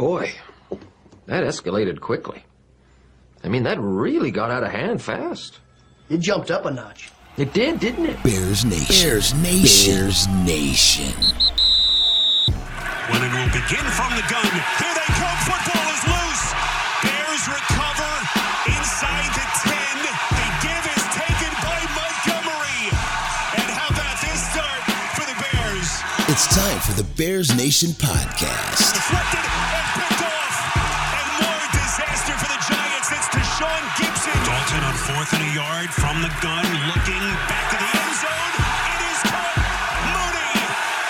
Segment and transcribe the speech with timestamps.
[0.00, 0.32] Boy,
[1.26, 2.42] that escalated quickly.
[3.44, 5.60] I mean, that really got out of hand fast.
[6.08, 7.10] It jumped up a notch.
[7.36, 8.22] It did, didn't it?
[8.22, 8.88] Bears Nation.
[8.88, 9.92] Bears Nation.
[9.92, 11.12] Bears Nation.
[13.12, 14.48] When it will begin from the gun.
[14.80, 15.38] Here they come.
[15.44, 16.46] Football is loose.
[17.04, 18.12] Bears recover
[18.72, 20.00] inside the 10.
[20.00, 20.16] The
[20.64, 22.88] give is taken by Montgomery.
[23.52, 24.80] And how about this start
[25.12, 25.92] for the Bears?
[26.32, 28.96] It's time for the Bears Nation podcast.
[34.70, 34.84] Gibson.
[34.84, 38.52] On fourth and a yard from the gun, looking back to the end zone.
[38.86, 39.56] It is caught.
[40.14, 40.64] Mooney.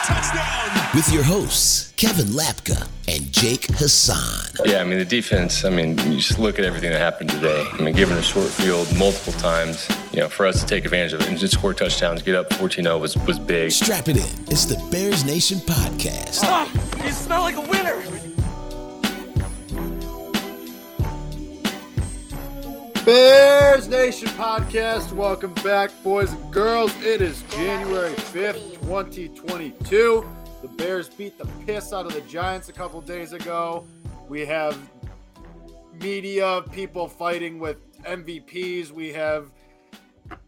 [0.04, 0.96] Touchdown.
[0.96, 4.46] With your hosts, Kevin Lapka and Jake Hassan.
[4.64, 7.66] Yeah, I mean, the defense, I mean, you just look at everything that happened today.
[7.72, 11.12] I mean, given a short field multiple times, you know, for us to take advantage
[11.12, 13.72] of it and just score touchdowns, get up 14 0 was, was big.
[13.72, 14.44] Strap it in.
[14.50, 16.42] It's the Bears Nation podcast.
[16.42, 16.79] You
[23.10, 25.12] Bears Nation podcast.
[25.12, 26.94] Welcome back, boys and girls.
[27.02, 30.24] It is January 5th, 2022.
[30.62, 33.84] The Bears beat the piss out of the Giants a couple days ago.
[34.28, 34.78] We have
[36.00, 38.92] media, people fighting with MVPs.
[38.92, 39.50] We have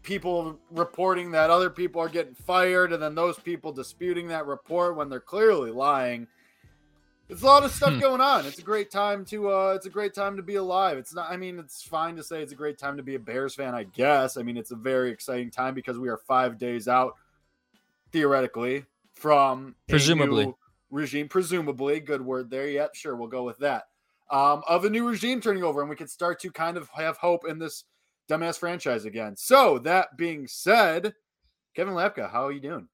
[0.01, 4.95] people reporting that other people are getting fired, and then those people disputing that report
[4.95, 6.27] when they're clearly lying.
[7.33, 8.45] It's a lot of stuff going on.
[8.45, 10.99] It's a great time to uh it's a great time to be alive.
[10.99, 13.19] It's not I mean it's fine to say it's a great time to be a
[13.19, 14.37] Bears fan, I guess.
[14.37, 17.15] I mean it's a very exciting time because we are 5 days out
[18.11, 20.45] theoretically from a Presumably.
[20.45, 20.57] new
[20.91, 22.67] regime presumably good word there.
[22.67, 23.85] Yep, sure, we'll go with that.
[24.29, 27.17] Um of a new regime turning over and we can start to kind of have
[27.17, 27.85] hope in this
[28.29, 29.35] dumbass franchise again.
[29.35, 31.15] So, that being said,
[31.75, 32.87] Kevin Lapka, how are you doing?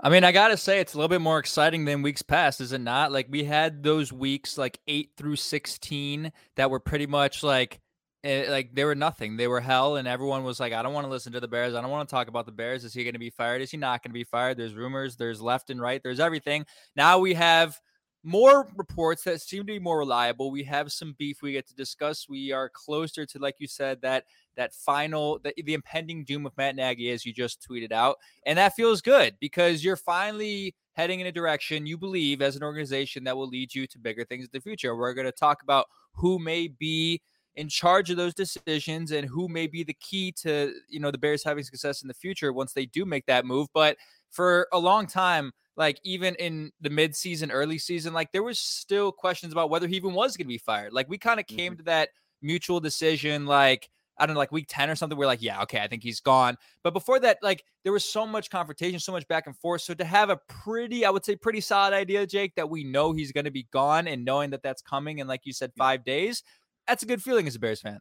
[0.00, 2.72] I mean, I gotta say, it's a little bit more exciting than weeks past, is
[2.72, 3.10] it not?
[3.10, 7.80] Like we had those weeks, like eight through sixteen, that were pretty much like,
[8.22, 9.36] eh, like they were nothing.
[9.36, 11.74] They were hell, and everyone was like, "I don't want to listen to the Bears.
[11.74, 12.84] I don't want to talk about the Bears.
[12.84, 13.60] Is he going to be fired?
[13.60, 15.16] Is he not going to be fired?" There's rumors.
[15.16, 16.00] There's left and right.
[16.02, 16.64] There's everything.
[16.94, 17.80] Now we have
[18.24, 20.50] more reports that seem to be more reliable.
[20.50, 22.28] We have some beef we get to discuss.
[22.28, 24.24] We are closer to, like you said, that
[24.58, 28.58] that final, the, the impending doom of Matt Nagy, as you just tweeted out, and
[28.58, 33.24] that feels good because you're finally heading in a direction you believe as an organization
[33.24, 34.94] that will lead you to bigger things in the future.
[34.94, 37.22] We're going to talk about who may be
[37.54, 41.18] in charge of those decisions and who may be the key to you know the
[41.18, 43.68] Bears having success in the future once they do make that move.
[43.72, 43.96] But
[44.30, 49.12] for a long time, like even in the mid-season, early season, like there was still
[49.12, 50.92] questions about whether he even was going to be fired.
[50.92, 51.78] Like we kind of came mm-hmm.
[51.78, 52.08] to that
[52.42, 55.18] mutual decision, like I don't know, like week 10 or something.
[55.18, 56.56] We're like, yeah, okay, I think he's gone.
[56.82, 59.82] But before that, like there was so much confrontation, so much back and forth.
[59.82, 63.12] So to have a pretty, I would say, pretty solid idea, Jake, that we know
[63.12, 66.04] he's going to be gone and knowing that that's coming in, like you said, five
[66.04, 66.42] days,
[66.86, 68.00] that's a good feeling as a Bears fan.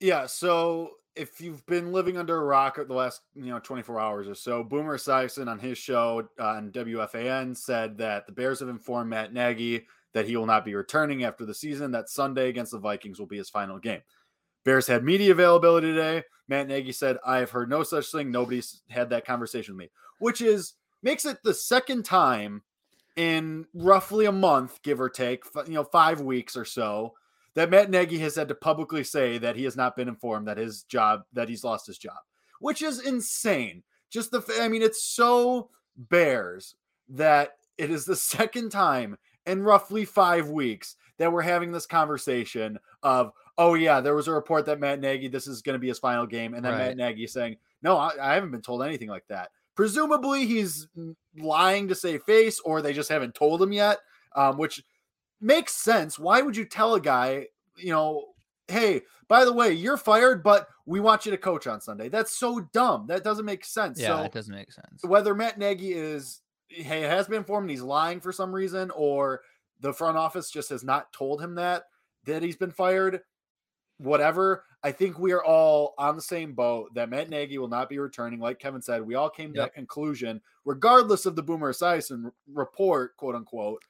[0.00, 4.28] Yeah, so if you've been living under a rock the last, you know, 24 hours
[4.28, 8.68] or so, Boomer Esiason on his show uh, on WFAN said that the Bears have
[8.68, 11.90] informed Matt Nagy that he will not be returning after the season.
[11.90, 14.00] That Sunday against the Vikings will be his final game.
[14.64, 16.24] Bears had media availability today.
[16.48, 18.30] Matt Nagy said, "I have heard no such thing.
[18.30, 22.62] Nobody's had that conversation with me," which is makes it the second time
[23.16, 27.14] in roughly a month, give or take, you know, five weeks or so,
[27.54, 30.58] that Matt Nagy has had to publicly say that he has not been informed that
[30.58, 32.18] his job that he's lost his job,
[32.60, 33.82] which is insane.
[34.08, 36.76] Just the I mean, it's so Bears
[37.08, 42.78] that it is the second time in roughly five weeks that we're having this conversation
[43.02, 45.88] of, oh yeah, there was a report that Matt Nagy this is going to be
[45.88, 46.78] his final game, and then Right.
[46.88, 49.50] Matt Nagy saying, no, I, I haven't been told anything like that.
[49.76, 50.88] Presumably, he's
[51.38, 53.98] lying to save face, or they just haven't told him yet,
[54.34, 54.82] um, which
[55.40, 56.18] makes sense.
[56.18, 58.28] Why would you tell a guy, you know,
[58.68, 62.08] hey, by the way, you're fired, but we want you to coach on Sunday?
[62.08, 63.06] That's so dumb.
[63.08, 64.00] That doesn't make sense.
[64.00, 65.04] Yeah, so it doesn't make sense.
[65.04, 69.42] whether Matt Nagy is hey, has been informed and he's lying for some reason, or
[69.80, 71.84] the front office just has not told him that
[72.24, 73.20] that he's been fired,
[74.00, 74.64] whatever.
[74.82, 77.98] I think we are all on the same boat that Matt Nagy will not be
[77.98, 78.40] returning.
[78.40, 79.66] Like Kevin said, we all came to Yep.
[79.66, 83.82] that conclusion, regardless of the Boomer Esiason report, quote unquote.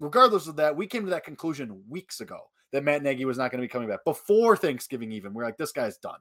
[0.00, 2.40] Regardless of that, we came to that conclusion weeks ago
[2.72, 5.12] that Matt Nagy was not going to be coming back before Thanksgiving.
[5.12, 6.18] Even we're like, this guy's done.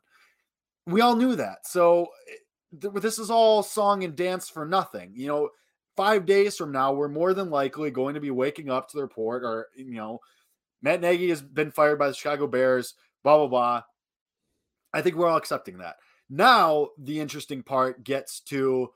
[0.85, 1.65] We all knew that.
[1.65, 2.35] So eh,
[2.81, 5.13] th- this is all song and dance for nothing.
[5.15, 5.50] You know,
[5.97, 9.01] five days from now, we're more than likely going to be waking up to the
[9.03, 10.19] report, or you know,
[10.83, 12.94] Matt Nagy has been fired by the Chicago Bears.
[13.23, 13.83] Blah blah blah.
[14.93, 15.95] I think we're all accepting that.
[16.29, 18.91] Now the interesting part gets to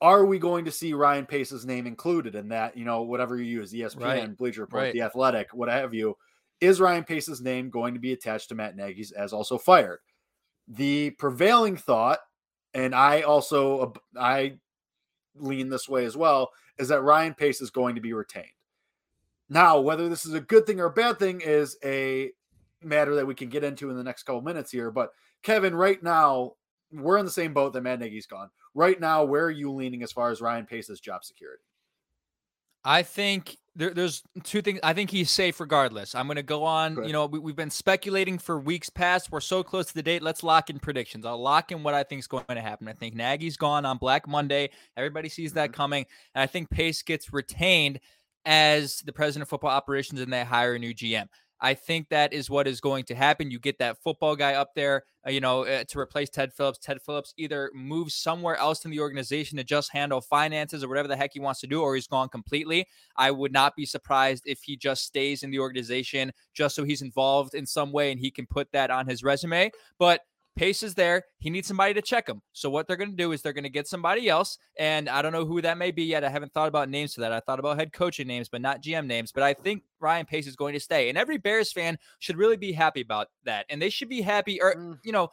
[0.00, 2.76] are we going to see Ryan Pace's name included in that?
[2.76, 4.36] You know, whatever you use, ESPN, Right.
[4.36, 4.92] Bleacher Report, Right.
[4.92, 6.16] The Athletic, what have you.
[6.60, 9.98] Is Ryan Pace's name going to be attached to Matt Nagy's as also fired?
[10.68, 12.18] The prevailing thought,
[12.74, 14.58] and I also I
[15.36, 18.46] lean this way as well, is that Ryan Pace is going to be retained.
[19.48, 22.30] Now, whether this is a good thing or a bad thing is a
[22.82, 24.90] matter that we can get into in the next couple minutes here.
[24.90, 25.10] But
[25.42, 26.52] Kevin, right now,
[26.92, 28.50] we're in the same boat that Matt Nagy's gone.
[28.74, 31.62] Right now, where are you leaning as far as Ryan Pace's job security?
[32.84, 34.80] I think there, there's two things.
[34.82, 36.14] I think he's safe regardless.
[36.14, 36.94] I'm going to go on.
[36.94, 37.06] Good.
[37.06, 39.30] You know, we, we've been speculating for weeks past.
[39.30, 40.22] We're so close to the date.
[40.22, 41.26] Let's lock in predictions.
[41.26, 42.88] I'll lock in what I think is going to happen.
[42.88, 44.70] I think Nagy's gone on Black Monday.
[44.96, 45.76] Everybody sees that mm-hmm.
[45.76, 46.06] coming.
[46.34, 48.00] And I think Pace gets retained
[48.44, 51.26] as the president of football operations and they hire a new GM.
[51.60, 53.50] I think that is what is going to happen.
[53.50, 56.78] You get that football guy up there, uh, you know, uh, to replace Ted Phillips.
[56.78, 61.08] Ted Phillips either moves somewhere else in the organization to just handle finances or whatever
[61.08, 62.86] the heck he wants to do, or he's gone completely.
[63.16, 67.02] I would not be surprised if he just stays in the organization just so he's
[67.02, 69.70] involved in some way and he can put that on his resume.
[69.98, 70.20] But
[70.58, 71.24] Pace is there.
[71.38, 72.42] He needs somebody to check him.
[72.52, 75.22] So what they're going to do is they're going to get somebody else, and I
[75.22, 76.24] don't know who that may be yet.
[76.24, 77.32] I haven't thought about names for that.
[77.32, 79.30] I thought about head coaching names, but not GM names.
[79.32, 82.56] But I think Ryan Pace is going to stay, and every Bears fan should really
[82.56, 84.98] be happy about that, and they should be happy or Mm.
[85.04, 85.30] you know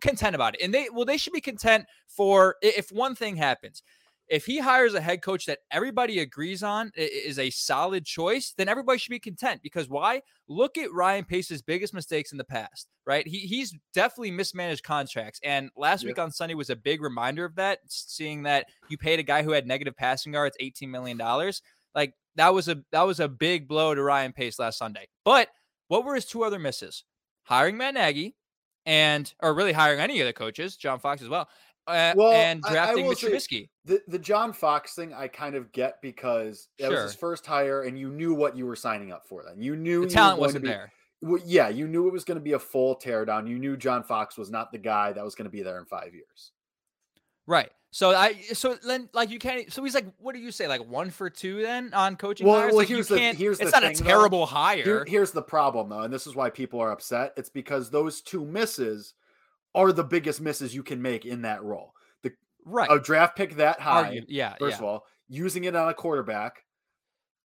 [0.00, 0.62] content about it.
[0.62, 3.82] And they well, they should be content for if one thing happens.
[4.30, 8.68] If he hires a head coach that everybody agrees on is a solid choice, then
[8.68, 9.60] everybody should be content.
[9.60, 10.22] Because why?
[10.48, 13.26] Look at Ryan Pace's biggest mistakes in the past, right?
[13.26, 15.40] He he's definitely mismanaged contracts.
[15.42, 19.18] And last week on Sunday was a big reminder of that, seeing that you paid
[19.18, 21.20] a guy who had negative passing yards $18 million.
[21.92, 25.08] Like that was a that was a big blow to Ryan Pace last Sunday.
[25.24, 25.48] But
[25.88, 27.02] what were his two other misses?
[27.42, 28.36] Hiring Matt Nagy
[28.86, 31.48] and or really hiring any of the coaches, John Fox as well.
[31.86, 33.68] Uh, Well, and I- I drafting will Mitch Trubisky.
[33.84, 37.82] The the John Fox thing I kind of get because that was his first hire,
[37.82, 39.42] and you knew what you were signing up for.
[39.42, 40.92] Then you knew The you talent wasn't be- there.
[41.22, 43.46] Well, yeah, you knew it was going to be a full teardown.
[43.48, 45.84] You knew John Fox was not the guy that was going to be there in
[45.84, 46.52] five years.
[47.46, 47.70] Right.
[47.90, 50.86] So I so then like you can't so he's like what do you say like
[50.86, 52.70] one for two then on coaching Well, hires?
[52.70, 54.08] well, Like, here's the- can't- here's it's the not thing, a though.
[54.08, 54.84] terrible hire.
[54.84, 57.32] Here- here's the problem, though, and this is why people are upset.
[57.36, 59.14] It's because those two misses
[59.74, 61.92] are the biggest misses you can make in that role.
[62.22, 62.32] The
[62.64, 62.90] right.
[62.90, 64.78] a draft pick that high, yeah, first yeah.
[64.78, 66.64] of all, using it on a quarterback.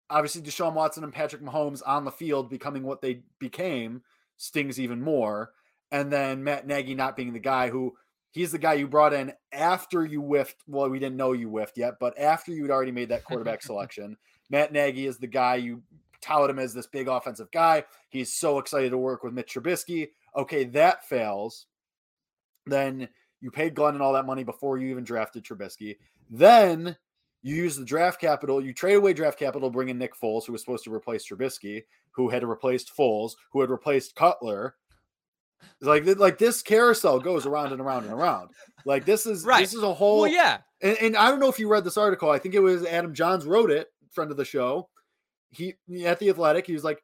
[0.10, 4.02] Obviously, Deshaun Watson and Patrick Mahomes on the field becoming what they became
[4.38, 5.52] stings even more.
[5.92, 7.94] And then Matt Nagy not being the guy who
[8.32, 10.58] he's the guy you brought in after you whiffed.
[10.68, 14.18] Well, we didn't know you whiffed yet, but after you'd already made that quarterback selection,
[14.50, 15.84] Matt Nagy is the guy you
[16.22, 17.84] tout him as this big offensive guy.
[18.10, 20.10] He's so excited to work with Mitch Trubisky.
[20.36, 21.68] Okay, that fails.
[22.66, 23.08] Then
[23.42, 25.98] you paid Glennon all that money before you even drafted Trubisky.
[26.30, 26.96] Then
[27.42, 30.54] you use the draft capital, you trade away draft capital, bring in Nick Foles, who
[30.54, 34.76] was supposed to replace Trubisky, who had replaced Foles, who had replaced Cutler.
[35.82, 38.50] Like, like this carousel goes around and around and around.
[38.86, 39.62] Like this is Right.
[39.62, 40.60] this is a whole well, yeah.
[40.82, 42.30] and, and I don't know if you read this article.
[42.30, 44.90] I think it was Adam Johns wrote it, friend of the show.
[45.52, 45.76] He
[46.06, 47.04] at the Athletic, he was like,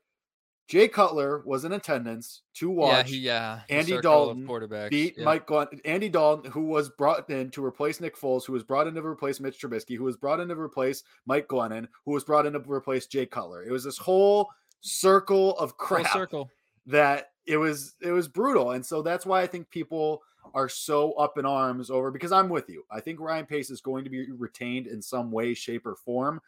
[0.69, 3.61] Jay Cutler was in attendance to Yeah, watch he yeah.
[3.69, 4.91] Andy Dalton quarterbacks.
[4.91, 5.25] beat yeah.
[5.25, 8.85] Mike Glennon, Andy Dalton, who was brought in to replace Nick Foles, who was brought
[8.85, 12.23] in to replace Mitch Trubisky, who was brought in to replace Mike Glennon, who was
[12.23, 13.63] brought in to replace Jay Cutler.
[13.63, 14.49] It was this whole
[14.81, 16.49] circle of crap circle.
[16.85, 20.21] that it was it was brutal and so that's why i think people
[20.53, 23.81] are so up in arms over because i'm with you i think ryan pace is
[23.81, 26.39] going to be retained in some way shape or form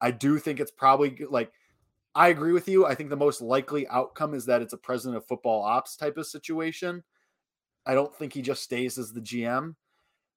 [0.00, 1.50] i do think it's probably like
[2.14, 5.16] i agree with you i think the most likely outcome is that it's a president
[5.16, 7.02] of football ops type of situation
[7.86, 9.74] i don't think he just stays as the gm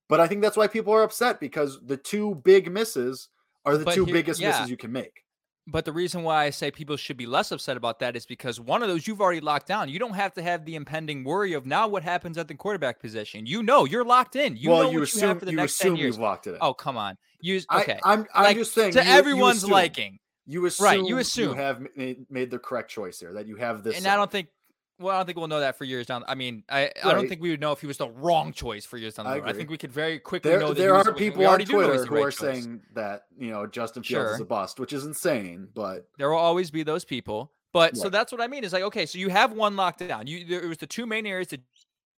[0.10, 3.30] but i think that's why people are upset because the two big misses
[3.66, 4.50] are the But two here- biggest yeah.
[4.52, 5.24] misses you can make
[5.68, 8.60] But the reason why I say people should be less upset about that is because
[8.60, 9.90] one of those you've already locked down.
[9.90, 13.00] You don't have to have the impending worry of now what happens at the quarterback
[13.00, 13.48] position.
[13.48, 14.56] You know, you're locked in.
[14.58, 16.16] You well know you what you assume have for the you next assume 10 years.
[16.18, 16.58] you've locked it in.
[16.62, 17.18] Oh, come on.
[17.42, 18.00] You I- okay.
[18.04, 20.20] I'm, I'm Like, just saying to you- everyone's assume- liking.
[20.48, 23.34] You assume Right, you you have made, made the correct choice there.
[23.34, 23.98] That you have this.
[23.98, 24.48] And I don't think
[24.98, 26.24] well, I don't think we'll know that for years down.
[26.28, 28.86] I mean, I, I don't think we would know if he was the wrong choice
[28.86, 29.40] for years down the I road.
[29.40, 29.58] I agree.
[29.60, 32.16] think we could very quickly there know that he there are people on Twitter who
[32.16, 32.38] right are choice.
[32.38, 35.68] saying that you know Justin Fields is a bust, which is insane.
[35.74, 37.52] But There will always be those people.
[37.74, 38.64] But so that's what I mean.
[38.64, 40.28] Is like, okay, so you have one locked down.
[40.28, 41.60] You there was the two main areas that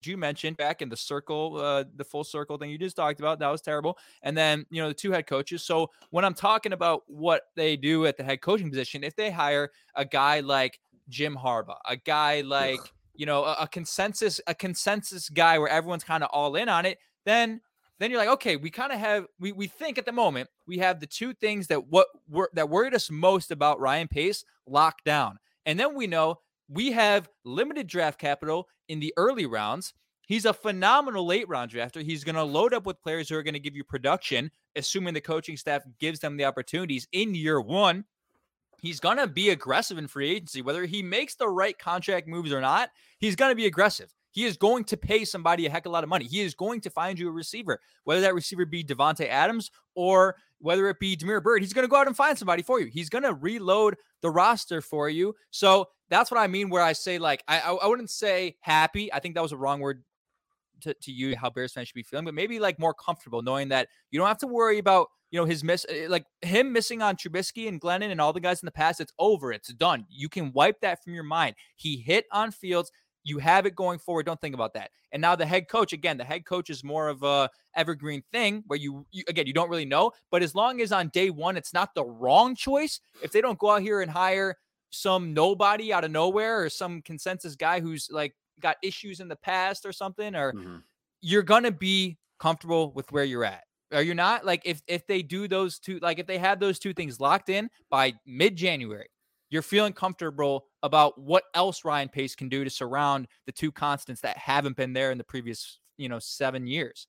[0.07, 3.39] you mentioned back in the circle, uh, the full circle thing you just talked about.
[3.39, 3.97] That was terrible.
[4.23, 5.63] And then, you know, the two head coaches.
[5.63, 9.31] So when I'm talking about what they do at the head coaching position, if they
[9.31, 12.79] hire a guy like Jim Harbaugh, a guy like,
[13.15, 16.85] you know, a, a consensus, a consensus guy where everyone's kind of all in on
[16.85, 17.61] it, then
[17.99, 20.77] then you're like, okay, we kind of have we we think at the moment we
[20.77, 25.03] have the two things that what were that worried us most about Ryan Pace locked
[25.03, 25.39] down.
[25.65, 29.93] And then we know we have limited draft capital in the early rounds.
[30.27, 32.03] He's a phenomenal late round drafter.
[32.03, 35.13] He's going to load up with players who are going to give you production, assuming
[35.13, 38.03] the coaching staff gives them the opportunities in year one.
[38.81, 42.51] He's going to be aggressive in free agency, whether he makes the right contract moves
[42.51, 42.89] or not.
[43.19, 44.13] He's going to be aggressive.
[44.31, 46.25] He is going to pay somebody a heck of a lot of money.
[46.25, 50.35] He is going to find you a receiver, whether that receiver be Davante Adams or
[50.59, 51.63] whether it be Damiere Byrd.
[51.63, 52.85] He's going to go out and find somebody for you.
[52.87, 55.33] He's going to reload the roster for you.
[55.49, 56.69] So that's what I mean.
[56.69, 59.11] Where I say like I I wouldn't say happy.
[59.13, 60.03] I think that was a wrong word
[60.81, 63.69] to, to you how Bears fans should be feeling, but maybe like more comfortable knowing
[63.69, 67.01] that you don't have to worry about you know his miss eh, like him missing
[67.01, 69.01] on Trubisky and Glennon and all the guys in the past.
[69.01, 69.51] It's over.
[69.51, 70.05] It's done.
[70.09, 71.55] You can wipe that from your mind.
[71.75, 72.91] He hit on Fields.
[73.23, 74.25] You have it going forward.
[74.25, 74.91] Don't think about that.
[75.11, 76.17] And now the head coach again.
[76.17, 79.69] The head coach is more of a evergreen thing where you, you again you don't
[79.69, 80.11] really know.
[80.31, 82.99] But as long as on day one it's not the wrong choice.
[83.21, 84.55] If they don't go out here and hire
[84.97, 89.35] some nobody out of nowhere or some consensus guy who's like got issues in the
[89.35, 90.77] past or something, or mm-hmm.
[91.21, 93.63] you're gonna be comfortable with where you're at.
[93.93, 94.45] Are you not?
[94.45, 97.49] Like if if they do those two, like if they have those two things locked
[97.49, 99.07] in by mid January,
[99.49, 104.21] you're feeling comfortable about what else Ryan Pace can do to surround the two constants
[104.21, 107.07] that haven't been there in the previous, you know, seven years.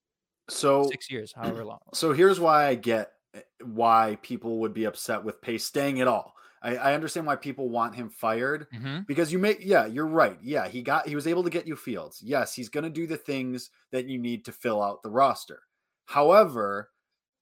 [0.48, 1.80] So six years, however long.
[1.94, 6.08] So here's why I get eh, why people would be upset with Pace staying at
[6.08, 6.34] all.
[6.62, 9.00] I, I understand why people want him fired mm-hmm.
[9.06, 10.38] because you may, yeah, you're right.
[10.42, 12.20] Yeah, he got, he was able to get you Fields.
[12.22, 15.62] Yes, he's going to do the things that you need to fill out the roster.
[16.06, 16.90] However,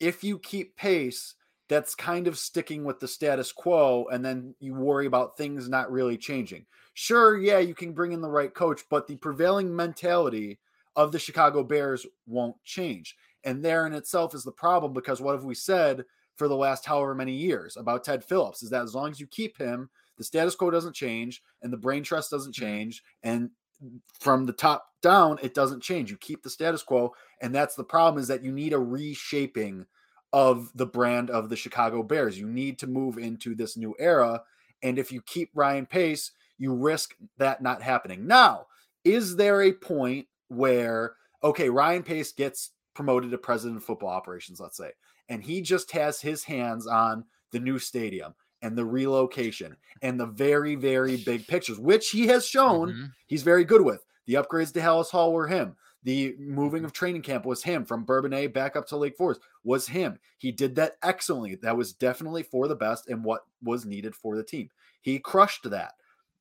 [0.01, 1.35] if you keep pace,
[1.69, 5.91] that's kind of sticking with the status quo, and then you worry about things not
[5.91, 6.65] really changing.
[6.95, 10.59] Sure, yeah, you can bring in the right coach, but the prevailing mentality
[10.95, 13.17] of the Chicago Bears won't change.
[13.45, 16.05] And there in itself is the problem because what have we said
[16.37, 19.26] for the last however many years about Ted Phillips is that as long as you
[19.26, 22.64] keep him, the status quo doesn't change and the brain trust doesn't mm-hmm.
[22.64, 23.02] change.
[23.23, 23.50] And
[24.21, 26.11] from the top down, it doesn't change.
[26.11, 27.14] You keep the status quo.
[27.43, 29.87] And that's the problem is that you need a reshaping
[30.33, 32.38] of the brand of the Chicago Bears.
[32.38, 34.43] You need to move into this new era.
[34.83, 38.26] And if you keep Ryan Pace, you risk that not happening.
[38.26, 38.66] Now,
[39.05, 41.14] is there a point where,
[41.45, 44.90] okay, Ryan Pace gets promoted to president of football operations, let's say,
[45.28, 50.26] and he just has his hands on the new stadium and the relocation and the
[50.26, 53.04] very, very big pictures, which he has shown mm-hmm.
[53.26, 54.04] he's very good with.
[54.26, 55.76] The upgrades to Halas Hall were him.
[56.02, 59.88] The moving of training camp was him from Bourbonnais back up to Lake Forest was
[59.88, 60.18] him.
[60.38, 61.56] He did that excellently.
[61.56, 64.71] That was definitely for the best and what was needed for the team.
[65.00, 65.95] He crushed that.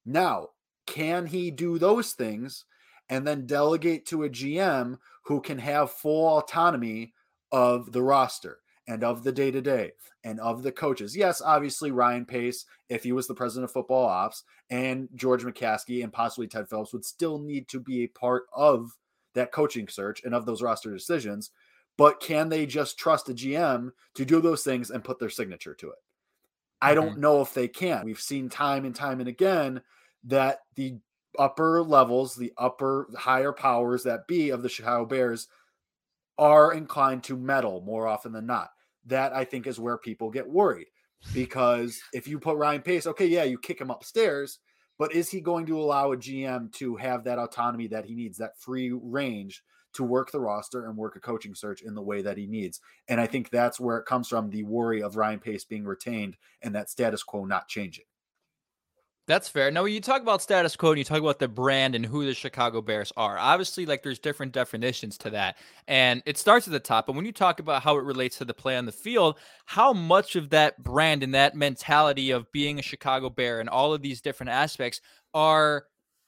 [0.05, 0.49] Now,
[0.85, 2.65] can he do those things
[3.09, 7.13] and then delegate to a GM who can have full autonomy
[7.51, 8.59] of the roster?
[8.87, 9.91] And of the day to day
[10.23, 11.15] and of the coaches.
[11.15, 16.03] Yes, obviously Ryan Pace, if he was the president of football ops, and George McCaskey
[16.03, 18.91] and possibly Ted Phillips would still need to be a part of
[19.35, 21.51] that coaching search and of those roster decisions.
[21.97, 25.75] But can they just trust a GM to do those things and put their signature
[25.75, 25.99] to it?
[26.81, 27.21] I don't mm-hmm.
[27.21, 28.03] know if they can.
[28.03, 29.81] We've seen time and time and again
[30.25, 30.97] that the
[31.37, 35.47] upper levels, the upper higher powers that be of the Chicago Bears
[36.37, 38.71] are inclined to meddle more often than not
[39.05, 40.87] that I think is where people get worried
[41.33, 44.59] because if you put Ryan Pace, okay, yeah, you kick him upstairs,
[44.97, 48.37] but is he going to allow a GM to have that autonomy that he needs,
[48.37, 52.21] that free range to work the roster and work a coaching search in the way
[52.21, 52.79] that he needs?
[53.07, 56.37] And I think that's where it comes from the worry of Ryan Pace being retained
[56.61, 58.05] and that status quo not changing.
[59.27, 59.71] That's fair.
[59.71, 62.27] Now, when you talk about status quo and you talk about the brand and who
[62.27, 65.57] the Chicago Bears are, obviously, like there's different definitions to that.
[65.87, 67.07] And it starts at the top.
[67.07, 69.93] But when you talk about how it relates to the play on the field, how
[69.93, 74.03] much of that brand and that mentality of being a Chicago Bear and all of
[74.03, 75.01] these different aspects
[75.33, 75.85] are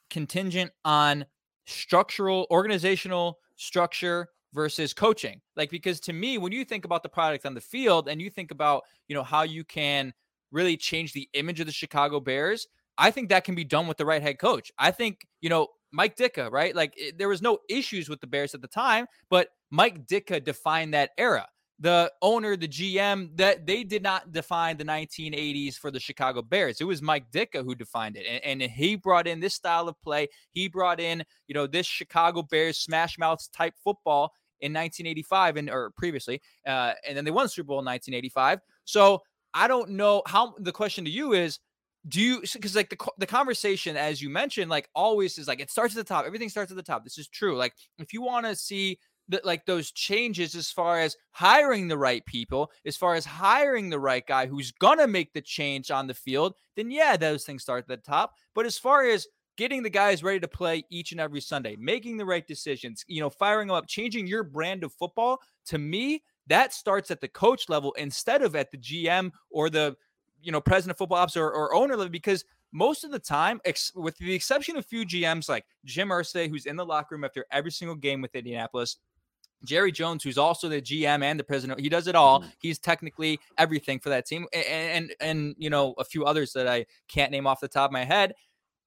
[0.09, 1.27] contingent on
[1.67, 5.39] structural, organizational structure versus coaching?
[5.55, 8.31] Like, because to me, when you think about the product on the field and you
[8.31, 10.15] think about, you know, how you can
[10.51, 13.97] really change the image of the Chicago Bears, I think that can be done with
[13.97, 14.71] the right head coach.
[14.77, 16.75] I think, you know, Mike Ditka, right?
[16.75, 20.43] Like it, there was no issues with the Bears at the time, but Mike Ditka
[20.43, 21.47] defined that era.
[21.79, 26.81] The owner, the GM, that they did not define the 1980s for the Chicago Bears.
[26.81, 30.01] It was Mike Ditka who defined it, and, and he brought in this style of
[30.01, 30.27] play.
[30.51, 35.69] He brought in, you know, this Chicago Bears smash mouth type football in 1985 and
[35.69, 38.59] or previously, uh, and then they won the Super Bowl in 1985.
[38.85, 39.21] So
[39.53, 40.55] I don't know how.
[40.57, 41.59] The question to you is,
[42.07, 45.71] do you because like the the conversation as you mentioned like always is like it
[45.71, 48.21] starts at the top everything starts at the top this is true like if you
[48.21, 48.97] want to see
[49.29, 53.89] the, like those changes as far as hiring the right people, as far as hiring
[53.89, 57.61] the right guy who's gonna make the change on the field, then yeah, those things
[57.61, 58.33] start at the top.
[58.55, 62.17] But as far as getting the guys ready to play each and every Sunday, making
[62.17, 66.23] the right decisions, you know, firing them up, changing your brand of football, to me,
[66.45, 69.95] that starts at the coach level instead of at the GM or the
[70.47, 73.59] you know president of football ops or, or owner level because most of the time,
[73.65, 77.15] ex- with the exception of a few GMs like Jim Irsay, who's in the locker
[77.15, 78.95] room after every single game with Indianapolis,
[79.65, 82.39] Jerry Jones, who's also the GM and the president, he does it all.
[82.39, 82.49] Mm-hmm.
[82.59, 86.65] He's technically everything for that team, and, and and you know a few others that
[86.65, 88.33] I can't name off the top of my head.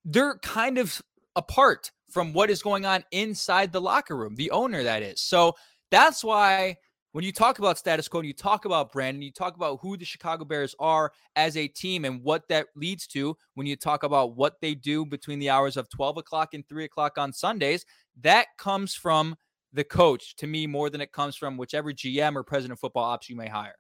[0.07, 1.03] They're kind of
[1.37, 5.21] apart from what is going on inside the locker room, the owner that is.
[5.21, 5.55] So
[5.91, 6.77] that's why
[7.13, 9.79] when you talk about status quo and you talk about brand and you talk about
[9.83, 13.77] who the Chicago Bears are as a team and what that leads to when you
[13.77, 17.33] talk about what they do between the hours of 12 o'clock and 3 o'clock on
[17.33, 17.85] Sundays,
[18.21, 19.37] that comes from
[19.73, 23.05] the coach to me more than it comes from whichever GM or president of football
[23.05, 23.77] ops you may hire.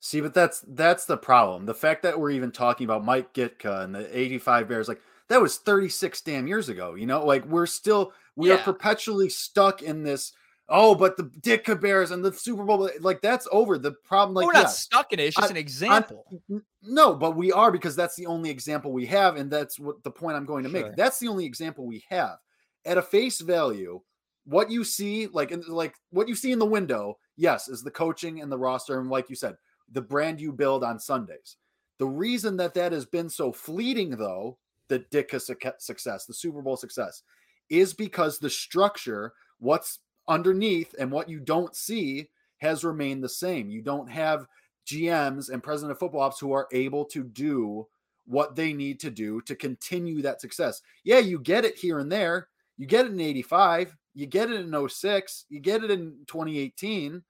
[0.00, 1.64] See, but that's that's the problem.
[1.64, 5.40] The fact that we're even talking about Mike Ditka and the 85 Bears, like that
[5.40, 8.56] was 36 damn years ago, you know, like we're still we yeah.
[8.56, 10.32] are perpetually stuck in this
[10.72, 13.78] oh, but the Ditka Bears and the Super Bowl, like that's over.
[13.78, 15.26] The problem, like, we're not stuck in it.
[15.26, 16.24] It's just I, an example.
[16.50, 20.02] I, no, but we are because that's the only example we have, and that's what
[20.02, 20.88] the point I'm going to sure.
[20.88, 20.96] make.
[20.96, 22.38] That's the only example we have.
[22.84, 24.00] At a face value,
[24.44, 27.90] what you see, like, in, like what you see in the window, yes, is the
[27.90, 29.54] coaching and the roster, and like you said,
[29.92, 31.56] the brand you build on Sundays.
[31.98, 35.40] The reason that that has been so fleeting, though, the Ditka
[35.78, 37.22] success, the Super Bowl success,
[37.68, 40.00] is because the structure, what's
[40.32, 43.68] underneath and what you don't see has remained the same.
[43.68, 44.46] You don't have
[44.86, 47.86] GMs and president of football ops who are able to do
[48.26, 50.80] what they need to do to continue that success.
[51.04, 52.48] Yeah, you get it here and there.
[52.78, 57.22] You get it in 85, you get it in 06, you get it in 2018,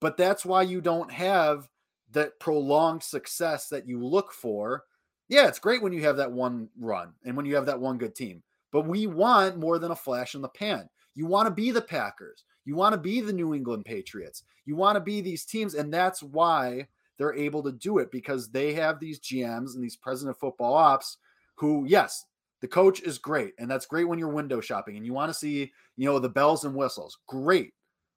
[0.00, 1.68] but that's why you don't have
[2.12, 4.84] that prolonged success that you look for.
[5.28, 7.98] Yeah, it's great when you have that one run and when you have that one
[7.98, 10.88] good team, but we want more than a flash in the pan.
[11.14, 12.44] You want to be the Packers.
[12.64, 14.42] You want to be the New England Patriots.
[14.64, 15.74] You want to be these teams.
[15.74, 19.96] And that's why they're able to do it because they have these GMs and these
[19.96, 21.18] president of football ops
[21.56, 22.26] who, yes,
[22.60, 23.54] the coach is great.
[23.58, 26.28] And that's great when you're window shopping and you want to see, you know, the
[26.28, 27.18] bells and whistles.
[27.26, 27.72] Great.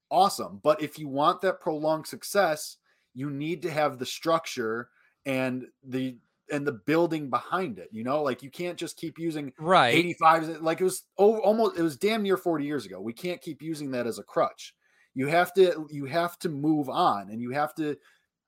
[0.10, 0.60] Awesome.
[0.64, 2.78] But if you want that prolonged success,
[3.14, 4.90] you need to have the structure
[5.26, 6.18] and the
[6.52, 7.90] and the building behind it.
[7.92, 10.62] You know, like you can't just keep using right 85.
[10.62, 13.02] Like it was almost it was damn near 40 years ago.
[13.02, 14.74] We can't keep using that as a crutch.
[15.14, 17.98] You have to you have to move on, and you have to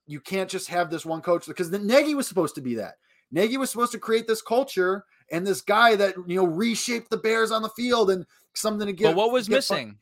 [0.06, 2.96] you can't just have this one coach because the Nagy was supposed to be that.
[3.32, 7.18] Nagy was supposed to create this culture and this guy that you know reshaped the
[7.18, 9.06] Bears on the field and something to get.
[9.06, 9.88] But what was missing?
[9.88, 9.98] Fun.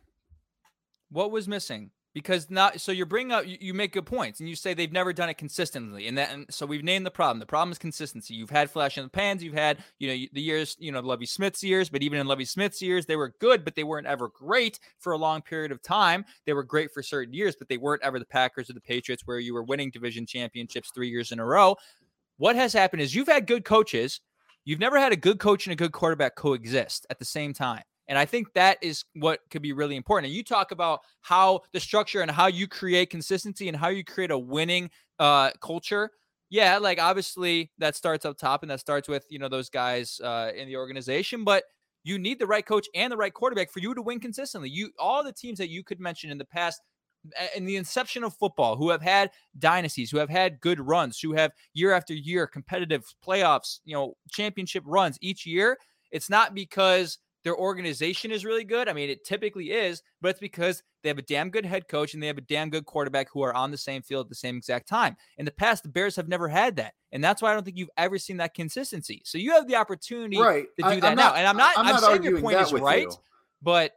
[1.10, 1.92] What was missing?
[2.18, 4.92] Because not so you're bringing up you, you, make good points and you say they've
[4.92, 7.38] never done it consistently and that and so we've named the problem.
[7.38, 8.34] The problem is consistency.
[8.34, 11.28] You've had flash in the pans you've had you know the years you know lovie
[11.28, 14.30] smith's years but even in lovie smith's years they were good but they weren't ever
[14.30, 16.26] great for a long period of time.
[16.48, 19.28] They were great for certain years but they weren't ever the packers or the patriots
[19.28, 21.76] where you were winning division championships three years in a row.
[22.38, 24.22] What has happened is you've had good coaches.
[24.66, 27.84] You've never had a good coach and a good quarterback coexist at the same time
[28.08, 30.28] and I think that is what could be really important.
[30.28, 34.04] And you talk about how the structure and how you create consistency and how you
[34.04, 34.90] create a winning
[35.20, 36.12] uh, culture.
[36.50, 40.22] Yeah, like obviously that starts up top and that starts with, you know, those guys
[40.24, 41.66] uh, in the organization, but
[42.04, 44.70] you need the right coach and the right quarterback for you to win consistently.
[44.70, 46.82] You all the teams that you could mention in the past
[47.56, 51.34] in the inception of football who have had dynasties, who have had good runs, who
[51.34, 55.78] have year after year competitive playoffs, you know, championship runs each year.
[56.12, 57.18] It's not because
[57.48, 58.90] their organization is really good.
[58.90, 62.14] I mean, it typically is, but it's because they have a damn good head coach
[62.14, 64.36] and they have a damn good quarterback who are on the same field at the
[64.36, 65.16] same exact time.
[65.38, 66.94] In the past, the Bears have never had that.
[67.14, 69.22] And that's why I don't think you've ever seen that consistency.
[69.24, 70.68] So you have the opportunity right.
[70.78, 71.36] to do I, that now.
[71.36, 73.12] and I'm not, I'm, I'm not saying your point is right, you.
[73.62, 73.94] but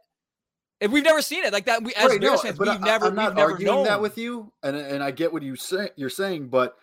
[0.79, 2.77] if we've never seen it like that, we as right, Bears no, fans, we've I,
[2.77, 3.83] never, I'm not arguing known.
[3.83, 4.49] that with you.
[4.63, 6.77] And, and I get what you say, you're saying, but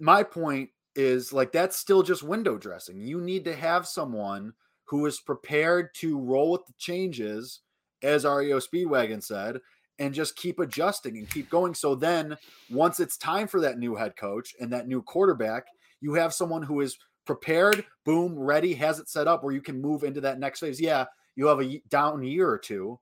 [0.00, 3.00] my point is like, that's still just window dressing.
[3.00, 4.52] You need to have someone
[4.92, 7.60] who is prepared to roll with the changes,
[8.02, 9.58] as REO Speedwagon said,
[9.98, 11.72] and just keep adjusting and keep going.
[11.72, 12.36] So then,
[12.70, 15.64] once it's time for that new head coach and that new quarterback,
[16.02, 19.80] you have someone who is prepared, boom, ready, has it set up where you can
[19.80, 20.78] move into that next phase.
[20.78, 23.00] Yeah, you have a down year or two,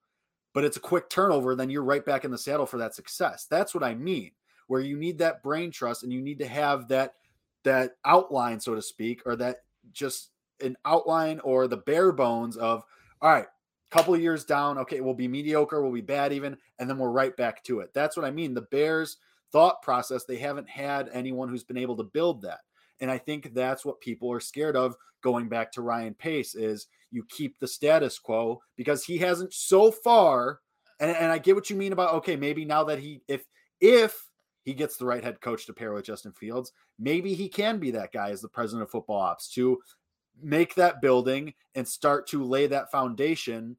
[0.55, 1.57] but it's a quick turnover.
[1.57, 3.49] Then you're right back in the saddle for that success.
[3.51, 4.31] That's what I mean,
[4.69, 7.15] where you need that brain trust and you need to have that
[7.65, 9.57] that outline, so to speak, or that
[9.93, 10.31] just
[10.63, 12.83] an outline or the bare bones of
[13.23, 13.47] all right,
[13.91, 17.11] couple of years down, okay, we'll be mediocre, we'll be bad even, and then we're
[17.11, 17.93] right back to it.
[17.93, 18.55] That's what I mean.
[18.55, 19.19] The Bears
[19.53, 22.61] thought process, they haven't had anyone who's been able to build that.
[23.01, 26.87] And I think that's what people are scared of going back to Ryan Pace is
[27.11, 30.61] you keep the status quo because he hasn't so far.
[31.01, 33.45] And, and I get what you mean about okay, maybe now that he if
[33.81, 34.29] if
[34.65, 37.91] he gets the right head coach to pair with Justin Fields, maybe he can be
[37.93, 39.79] that guy as the president of football ops to
[40.43, 43.77] make that building and start to lay that foundation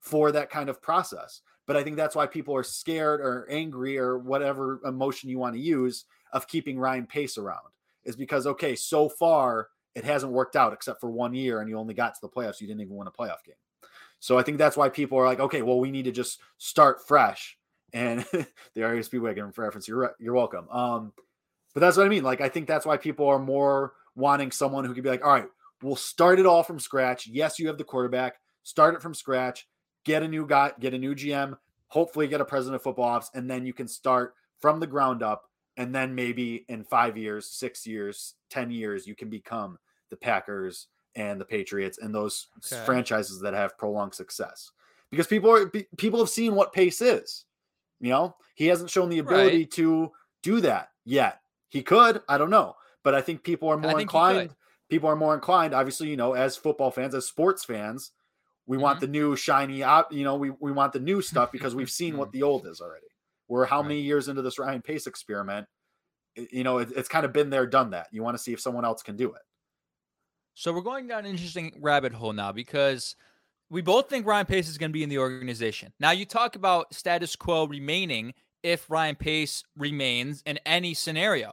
[0.00, 1.40] for that kind of process.
[1.66, 5.54] But I think that's why people are scared or angry or whatever emotion you want
[5.54, 7.62] to use of keeping Ryan Pace around
[8.04, 11.78] is because, okay, so far it hasn't worked out except for one year and you
[11.78, 12.60] only got to the playoffs.
[12.60, 13.54] You didn't even win a playoff game.
[14.18, 17.06] So I think that's why people are like, okay, well, we need to just start
[17.06, 17.56] fresh.
[17.92, 20.68] And the RSP wagon for reference, you're you're welcome.
[20.70, 21.12] Um,
[21.74, 22.24] but that's what I mean.
[22.24, 25.32] Like, I think that's why people are more wanting someone who could be like, all
[25.32, 25.48] right,
[25.84, 27.26] we'll start it all from scratch.
[27.26, 29.66] Yes, you have the quarterback, start it from scratch,
[30.04, 31.56] get a new guy, get a new GM,
[31.88, 35.22] hopefully get a president of football ops, and then you can start from the ground
[35.22, 35.44] up
[35.76, 39.78] and then maybe in five years, six years, 10 years, you can become
[40.10, 42.84] the Packers and the Patriots and those okay.
[42.84, 44.70] franchises that have prolonged success.
[45.10, 47.44] Because people are people have seen what pace is.
[48.00, 49.70] You know, he hasn't shown the ability right.
[49.72, 50.10] to
[50.42, 51.40] do that yet.
[51.68, 52.76] He could, I don't know.
[53.02, 54.54] But I think people are more inclined.
[54.90, 58.12] People are more inclined, obviously, you know, as football fans, as sports fans,
[58.66, 58.82] we mm-hmm.
[58.82, 59.78] want the new shiny
[60.10, 62.80] you know, we, we want the new stuff because we've seen what the old is
[62.80, 63.06] already.
[63.48, 63.88] We're how right.
[63.88, 65.66] many years into this Ryan Pace experiment?
[66.36, 68.08] You know, it, it's kind of been there, done that.
[68.10, 69.42] You want to see if someone else can do it.
[70.54, 73.16] So we're going down an interesting rabbit hole now because
[73.70, 75.92] we both think Ryan Pace is going to be in the organization.
[75.98, 81.52] Now you talk about status quo remaining if Ryan Pace remains in any scenario.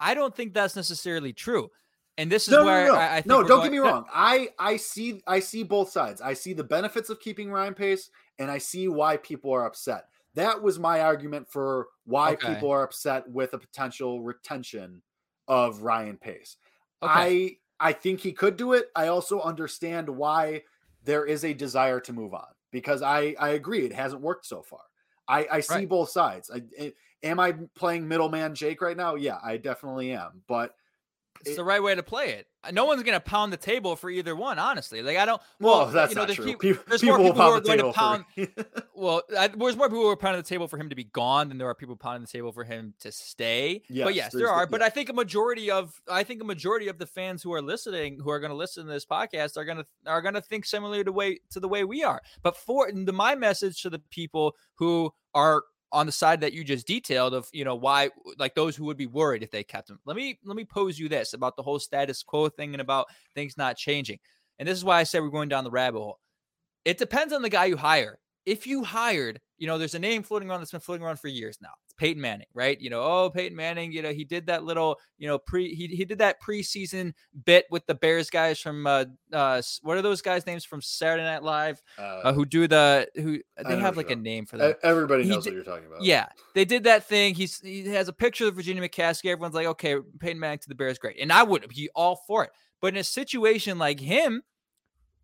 [0.00, 1.70] I don't think that's necessarily true.
[2.18, 2.98] And this is no, where no, no.
[2.98, 3.38] I, I no.
[3.38, 4.04] Don't going, get me wrong.
[4.12, 6.20] I I see I see both sides.
[6.20, 10.06] I see the benefits of keeping Ryan Pace, and I see why people are upset.
[10.34, 12.54] That was my argument for why okay.
[12.54, 15.00] people are upset with a potential retention
[15.46, 16.56] of Ryan Pace.
[17.04, 17.56] Okay.
[17.80, 18.90] I I think he could do it.
[18.96, 20.62] I also understand why
[21.04, 24.62] there is a desire to move on because I I agree it hasn't worked so
[24.62, 24.82] far.
[25.28, 25.88] I I see right.
[25.88, 26.50] both sides.
[26.52, 29.14] I, it, am I playing middleman Jake right now?
[29.14, 30.42] Yeah, I definitely am.
[30.48, 30.74] But
[31.40, 32.46] it's it, the right way to play it.
[32.64, 35.02] Uh, no one's going to pound the table for either one, honestly.
[35.02, 35.40] Like I don't.
[35.60, 36.56] Well, well that's you know, not there's true.
[36.56, 38.24] People, there's people more people who are going to pound.
[38.94, 41.48] well, I, there's more people who are pounding the table for him to be gone
[41.48, 43.82] than there are people pounding the table for him to stay.
[43.88, 44.66] Yes, but yes, there are.
[44.66, 47.52] The, but I think a majority of I think a majority of the fans who
[47.52, 50.34] are listening, who are going to listen to this podcast, are going to are going
[50.34, 52.20] to think similarly to way to the way we are.
[52.42, 56.64] But for the, my message to the people who are on the side that you
[56.64, 59.88] just detailed of you know why like those who would be worried if they kept
[59.88, 62.80] him let me let me pose you this about the whole status quo thing and
[62.80, 64.18] about things not changing.
[64.58, 66.18] And this is why i said we're going down the rabbit hole.
[66.84, 68.18] It depends on the guy you hire.
[68.44, 71.28] If you hired you know there's a name floating around that's been floating around for
[71.28, 72.80] years now It's Peyton Manning, right?
[72.80, 75.88] You know, oh, Peyton Manning, you know, he did that little, you know, pre he,
[75.88, 77.12] he did that preseason
[77.44, 81.24] bit with the Bears guys from uh uh what are those guys' names from Saturday
[81.24, 81.82] Night Live?
[81.98, 84.78] Uh, uh, who do the who they have like a name for that.
[84.82, 86.02] Everybody knows did, what you're talking about.
[86.02, 86.26] Yeah.
[86.54, 87.34] They did that thing.
[87.34, 89.30] He's he has a picture of Virginia McCaskey.
[89.30, 91.16] Everyone's like, okay, Peyton Manning to the Bears, great.
[91.20, 92.50] And I would be all for it.
[92.80, 94.42] But in a situation like him,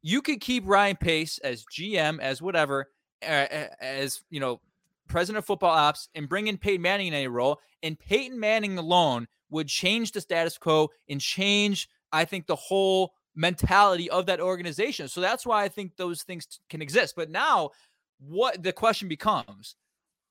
[0.02, 2.84] you could keep Ryan Pace as GM, as whatever, uh,
[3.22, 4.60] as you know,
[5.08, 8.78] president of football ops, and bring in Peyton Manning in a role, and Peyton Manning
[8.78, 14.40] alone would change the status quo and change, I think, the whole mentality of that
[14.40, 15.08] organization.
[15.08, 17.14] So that's why I think those things can exist.
[17.16, 17.70] But now,
[18.18, 19.76] what the question becomes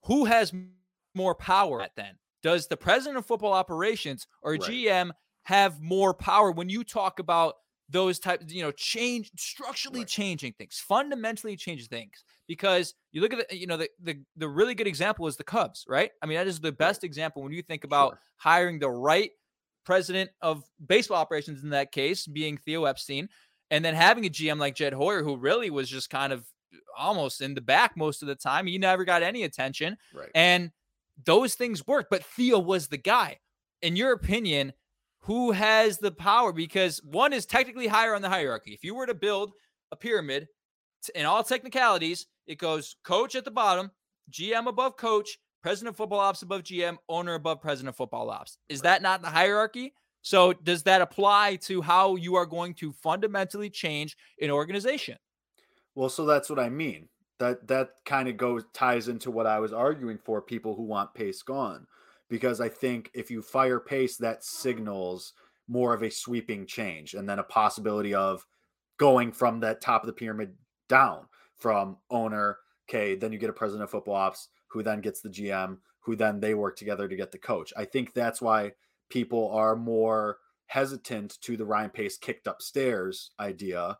[0.05, 0.53] who has
[1.13, 2.17] more power at then?
[2.41, 4.61] Does the president of football operations or right.
[4.61, 5.11] GM
[5.43, 7.55] have more power when you talk about
[7.93, 10.07] those types, you know, change structurally right.
[10.07, 12.25] changing things, fundamentally changing things.
[12.47, 15.45] Because you look at the, you know, the, the the really good example is the
[15.45, 16.11] Cubs, right?
[16.21, 18.19] I mean, that is the best example when you think about sure.
[18.37, 19.31] hiring the right
[19.85, 23.29] president of baseball operations in that case, being Theo Epstein,
[23.71, 26.45] and then having a GM like Jed Hoyer, who really was just kind of
[26.97, 28.65] almost in the back most of the time.
[28.65, 29.97] He never got any attention.
[30.13, 30.29] Right.
[30.35, 30.71] And
[31.25, 33.39] those things worked, but Theo was the guy.
[33.81, 34.73] In your opinion,
[35.23, 38.73] who has the power because one is technically higher on the hierarchy.
[38.73, 39.53] If you were to build
[39.91, 40.47] a pyramid
[41.15, 43.91] in all technicalities, it goes coach at the bottom,
[44.31, 48.57] GM above coach, president of football ops above GM, owner above president of football ops.
[48.67, 49.93] Is that not the hierarchy?
[50.23, 55.17] So does that apply to how you are going to fundamentally change an organization?
[55.95, 57.07] Well, so that's what I mean.
[57.39, 61.13] That that kind of goes ties into what I was arguing for people who want
[61.13, 61.87] pace gone
[62.33, 65.33] because I think if you fire pace, that signals
[65.67, 68.43] more of a sweeping change and then a possibility of
[68.97, 70.55] going from that top of the pyramid
[70.89, 71.27] down.
[71.57, 72.57] from owner.
[72.89, 76.15] Okay, then you get a president of football ops who then gets the GM, who
[76.15, 77.71] then they work together to get the coach.
[77.77, 78.71] I think that's why
[79.09, 83.99] people are more hesitant to the Ryan Pace kicked upstairs idea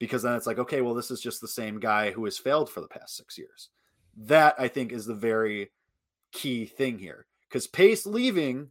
[0.00, 2.70] because then it's like, okay, well, this is just the same guy who has failed
[2.70, 3.68] for the past six years.
[4.16, 5.70] That I think is the very
[6.32, 8.70] key thing here because Pace leaving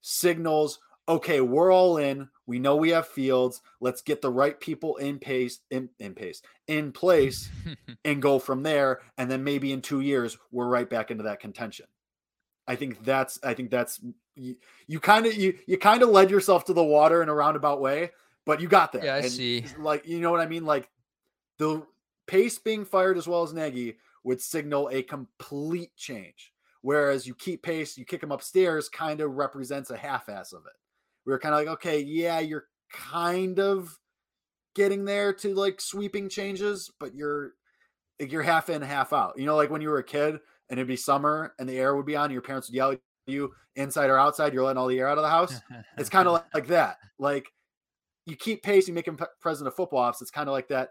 [0.00, 2.28] signals, okay, we're all in.
[2.46, 3.60] We know we have fields.
[3.80, 7.50] Let's get the right people in pace, in, in pace, in place,
[8.04, 9.00] and go from there.
[9.18, 11.86] And then maybe in two years, we're right back into that contention.
[12.68, 14.00] I think that's I think that's
[14.34, 17.80] you kind of you you kind of led yourself to the water in a roundabout
[17.80, 18.10] way,
[18.44, 19.04] but you got there.
[19.04, 19.64] Yeah, I and see.
[19.78, 20.64] Like you know what I mean?
[20.64, 20.88] Like
[21.58, 21.86] the
[22.26, 26.52] pace being fired as well as Nagy would signal a complete change.
[26.86, 30.72] Whereas you keep pace, you kick him upstairs, kind of represents a half-ass of it.
[31.24, 33.98] We are kind of like, okay, yeah, you're kind of
[34.76, 37.54] getting there to like sweeping changes, but you're
[38.20, 39.36] you're half in, half out.
[39.36, 40.38] You know, like when you were a kid
[40.70, 42.92] and it'd be summer and the air would be on, and your parents would yell
[42.92, 45.60] at you inside or outside, you're letting all the air out of the house.
[45.98, 46.98] it's kind of like, like that.
[47.18, 47.48] Like
[48.26, 50.22] you keep pace, you make him president of football ops.
[50.22, 50.90] It's kind of like that.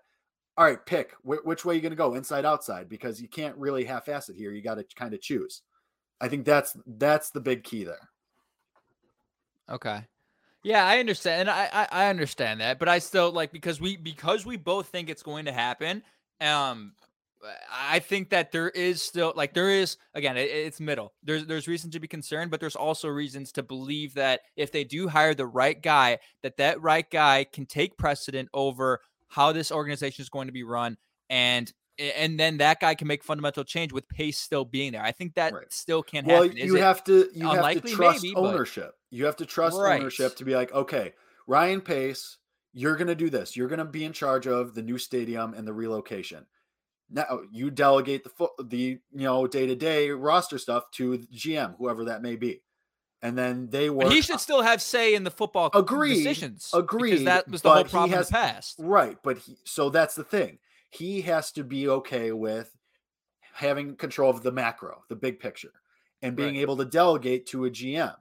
[0.58, 3.56] All right, pick Wh- which way you're going to go, inside, outside, because you can't
[3.56, 4.52] really half-ass it here.
[4.52, 5.62] You got to kind of choose.
[6.22, 8.10] I think that's that's the big key there.
[9.70, 10.02] Okay.
[10.64, 11.42] Yeah, I understand.
[11.42, 14.88] And I, I, I understand that, but I still like because we because we both
[14.88, 16.02] think it's going to happen.
[16.42, 16.94] Um,
[17.72, 21.14] I think that there is still like there is again it, it's middle.
[21.24, 24.84] There's there's reason to be concerned, but there's also reasons to believe that if they
[24.84, 29.72] do hire the right guy, that that right guy can take precedent over how this
[29.72, 30.98] organization is going to be run
[31.30, 35.04] and and then that guy can make fundamental change with pace still being there.
[35.04, 35.72] I think that right.
[35.72, 36.58] still can well, happen.
[36.58, 38.96] Is you have to you have to trust Maybe, ownership.
[39.12, 39.18] But...
[39.18, 40.00] You have to trust right.
[40.00, 41.14] ownership to be like, okay,
[41.48, 42.38] Ryan Pace,
[42.74, 43.56] you're going to do this.
[43.56, 46.46] You're going to be in charge of the new stadium and the relocation.
[47.10, 51.28] Now you delegate the fo- the you know day to day roster stuff to the
[51.28, 52.64] GM, whoever that may be,
[53.22, 54.08] and then they work.
[54.08, 56.72] But he should still have say in the football agree, decisions.
[56.74, 58.76] Agree, because that was the whole problem has, in the past.
[58.80, 60.58] Right, but he, so that's the thing.
[60.98, 62.76] He has to be okay with
[63.54, 65.72] having control of the macro, the big picture,
[66.22, 66.62] and being right.
[66.62, 68.16] able to delegate to a GM.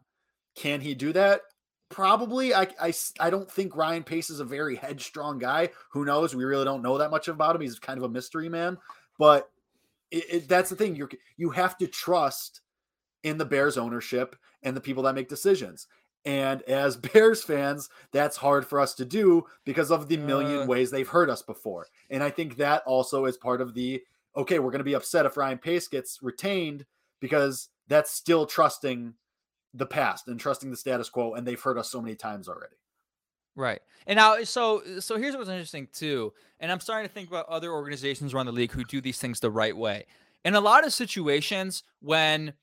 [0.56, 1.42] Can he do that?
[1.88, 2.54] Probably.
[2.54, 5.70] I, I, I don't think Ryan Pace is a very headstrong guy.
[5.92, 6.34] Who knows?
[6.34, 7.62] We really don't know that much about him.
[7.62, 8.78] He's kind of a mystery man.
[9.18, 9.50] But
[10.10, 10.96] it, it, that's the thing.
[10.96, 12.60] You you have to trust
[13.22, 15.86] in the Bears ownership and the people that make decisions.
[16.24, 20.66] And as Bears fans, that's hard for us to do because of the million uh,
[20.66, 21.86] ways they've hurt us before.
[22.10, 24.02] And I think that also is part of the
[24.36, 26.86] okay, we're going to be upset if Ryan Pace gets retained
[27.20, 29.14] because that's still trusting
[29.72, 31.34] the past and trusting the status quo.
[31.34, 32.74] And they've hurt us so many times already.
[33.56, 33.80] Right.
[34.06, 36.32] And now, so so here's what's interesting too.
[36.58, 39.40] And I'm starting to think about other organizations around the league who do these things
[39.40, 40.06] the right way.
[40.44, 42.54] In a lot of situations, when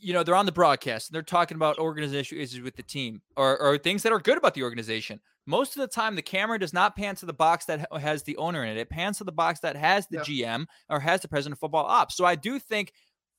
[0.00, 3.20] you know they're on the broadcast and they're talking about organization issues with the team
[3.36, 5.20] or, or things that are good about the organization.
[5.46, 8.36] Most of the time the camera does not pan to the box that has the
[8.38, 8.78] owner in it.
[8.78, 11.84] It pans to the box that has the gm or has the president of football
[11.84, 12.16] ops.
[12.16, 12.92] So i do think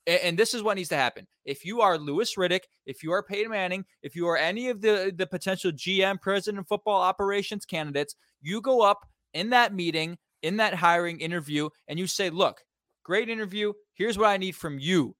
[0.08, 1.26] and this is what needs to happen.
[1.46, 4.82] If you are Louis Riddick, if you are Peyton Manning, if you are any of
[4.82, 10.18] the the potential GM, president of football operations candidates, you go up in that meeting,
[10.44, 12.64] in that hiring interview, and you say, "Look,
[13.04, 13.74] great interview.
[13.96, 15.16] Here's what I need from you,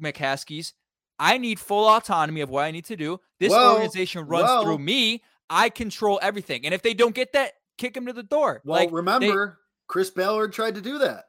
[0.00, 0.72] McCaskies.
[1.18, 3.20] I need full autonomy of what I need to do.
[3.38, 5.22] This well, organization runs well, through me.
[5.48, 6.64] I control everything.
[6.64, 8.62] And if they don't get that, kick them to the door.
[8.64, 9.54] Well, like, remember, they,
[9.86, 11.26] Chris Ballard tried to do that.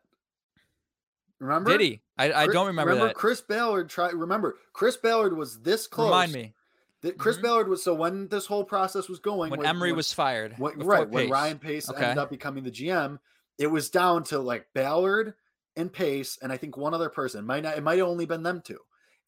[1.39, 1.71] Remember?
[1.71, 2.01] Did he?
[2.17, 3.15] I, I don't remember, remember that.
[3.15, 4.13] Chris Ballard tried.
[4.13, 6.07] Remember, Chris Ballard was this close.
[6.07, 6.53] Remind me.
[7.01, 7.45] That Chris mm-hmm.
[7.45, 9.51] Ballard was so when this whole process was going.
[9.51, 10.55] When, when Emery when, was fired.
[10.57, 11.05] When, right.
[11.05, 11.13] Pace.
[11.13, 12.01] When Ryan Pace okay.
[12.01, 13.19] ended up becoming the GM,
[13.57, 15.33] it was down to like Ballard
[15.75, 17.45] and Pace, and I think one other person.
[17.45, 17.77] Might not.
[17.77, 18.79] It might have only been them two.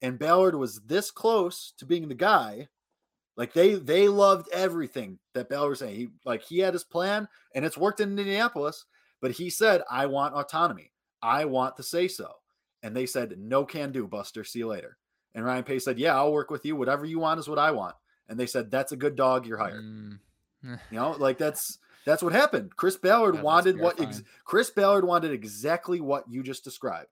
[0.01, 2.67] And Ballard was this close to being the guy.
[3.37, 5.95] Like they they loved everything that Ballard was saying.
[5.95, 8.85] He like he had his plan, and it's worked in Indianapolis.
[9.21, 10.91] But he said, "I want autonomy.
[11.21, 12.31] I want to say so."
[12.85, 14.43] And they said, No can do, Buster.
[14.43, 14.97] See you later.
[15.33, 16.75] And Ryan Pace said, Yeah, I'll work with you.
[16.75, 17.95] Whatever you want is what I want.
[18.29, 19.47] And they said, That's a good dog.
[19.47, 19.83] You're hired.
[19.83, 20.19] Mm.
[20.63, 22.75] you know, like that's that's what happened.
[22.75, 27.09] Chris Ballard wanted what ex- Chris Ballard wanted exactly what you just described.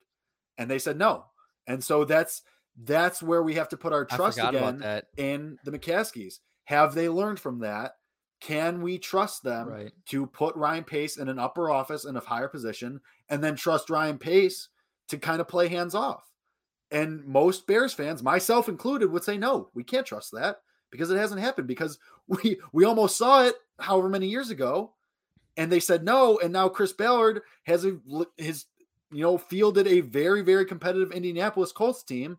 [0.57, 1.25] And they said no.
[1.67, 2.43] And so that's
[2.83, 6.39] that's where we have to put our trust again in the McCaskies.
[6.65, 7.95] Have they learned from that?
[8.39, 9.91] Can we trust them right.
[10.07, 13.89] to put Ryan Pace in an upper office in a higher position and then trust
[13.89, 14.67] Ryan Pace
[15.07, 16.29] to kind of play hands off.
[16.91, 20.57] And most Bears fans, myself included, would say, no, we can't trust that
[20.91, 24.93] because it hasn't happened because we we almost saw it however many years ago
[25.57, 26.39] and they said no.
[26.39, 27.97] And now Chris Ballard has a
[28.37, 28.65] his
[29.11, 32.37] you know fielded a very very competitive Indianapolis Colts team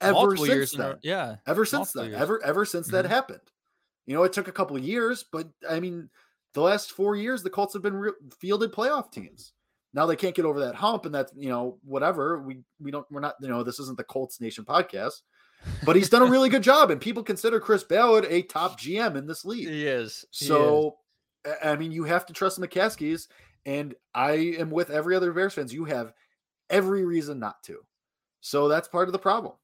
[0.00, 0.98] ever Multiple since years in a- then.
[1.02, 1.36] yeah.
[1.46, 2.20] Ever since multiple then, years.
[2.22, 3.08] ever ever since that Mhm.
[3.08, 3.40] happened.
[4.06, 6.10] You know, it took a couple of years, but I mean,
[6.52, 9.52] the last four years, the Colts have been re- fielded playoff teams.
[9.94, 12.40] Now they can't get over that hump, and that's you know whatever.
[12.42, 15.22] We we don't we're not you know this isn't the Colts Nation podcast,
[15.84, 19.16] but he's done a really good job, and people consider Chris Ballard a top GM
[19.16, 19.68] in this league.
[19.68, 20.24] He is.
[20.30, 20.48] he is.
[20.48, 20.96] So,
[21.62, 23.28] I- mean, you have to trust the McCaskies,
[23.66, 25.72] and I am with every other Bears fans.
[25.74, 26.12] You have
[26.70, 27.78] every reason not to.
[28.40, 29.54] So that's part of the problem.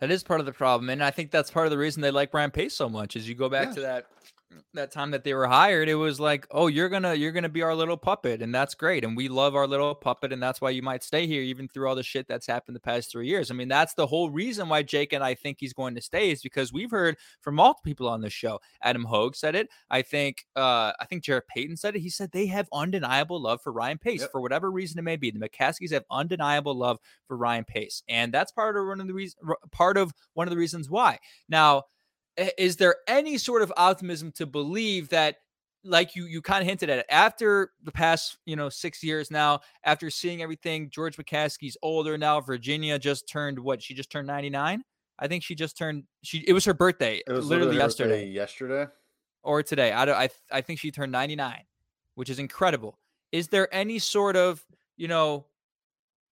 [0.00, 2.12] That is part of the problem, and I think that's part of the reason they
[2.12, 3.16] like Ryan Pace so much.
[3.16, 3.74] Is you go back Yeah.
[3.74, 4.06] to that
[4.72, 7.62] that time that they were hired, it was like, oh, you're gonna you're gonna be
[7.62, 10.70] our little puppet, and that's great, and we love our little puppet, and that's why
[10.70, 13.50] you might stay here even through all the shit that's happened the past three years.
[13.50, 16.30] I mean, that's the whole reason why Jake and I think he's going to stay
[16.30, 18.60] is because we've heard from multiple people on this show.
[18.82, 19.68] Adam Hoge said it.
[19.90, 22.00] I think uh I think Jarrett Payton said it.
[22.00, 24.32] He said they have undeniable love for Ryan Pace Yep.
[24.32, 25.30] for whatever reason it may be.
[25.30, 29.14] The McCaskies have undeniable love for Ryan Pace, and that's part of one of the
[29.14, 29.42] reasons.
[29.72, 31.18] Part of one of the reasons why.
[31.50, 31.84] Now,
[32.56, 35.36] is there any sort of optimism to believe that?
[35.84, 37.06] Like you, you kind of hinted at it.
[37.08, 42.40] After the past, you know, six years now, after seeing everything, George McCaskey's older now.
[42.40, 43.80] Virginia just turned what?
[43.80, 44.82] She just turned ninety nine.
[45.20, 46.04] I think she just turned.
[46.22, 48.86] She it was her birthday, It was literally birthday yesterday Yesterday.
[49.42, 49.92] or today.
[49.92, 51.62] I don't, I I think she turned 99,
[52.16, 52.98] which is incredible.
[53.32, 54.64] Is there any sort of,
[54.96, 55.46] you know,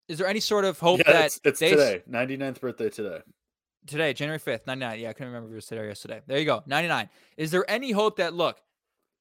[0.08, 2.02] is there any sort of hope yeah, that it's, it's they today.
[2.08, 3.20] 99th birthday today.
[3.86, 5.00] Today, January 5th, 99.
[5.00, 6.20] Yeah, I couldn't remember if it was today or yesterday.
[6.26, 6.62] There you go.
[6.66, 7.08] 99.
[7.36, 8.60] Is there any hope that look,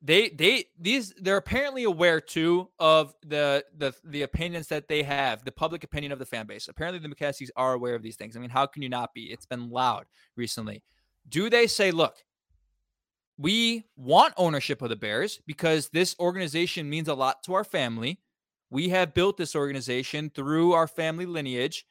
[0.01, 5.43] they they these they're apparently aware too of the the the opinions that they have,
[5.43, 6.67] the public opinion of the fan base.
[6.67, 8.36] Apparently the McCaskies are aware of these things.
[8.36, 9.23] I mean, how can you not be?
[9.23, 10.84] It's been loud recently.
[11.28, 12.17] Do they say, look,
[13.38, 18.19] we want ownership of the Bears because this organization means a lot to our family.
[18.69, 21.86] We have built this organization through our family lineage.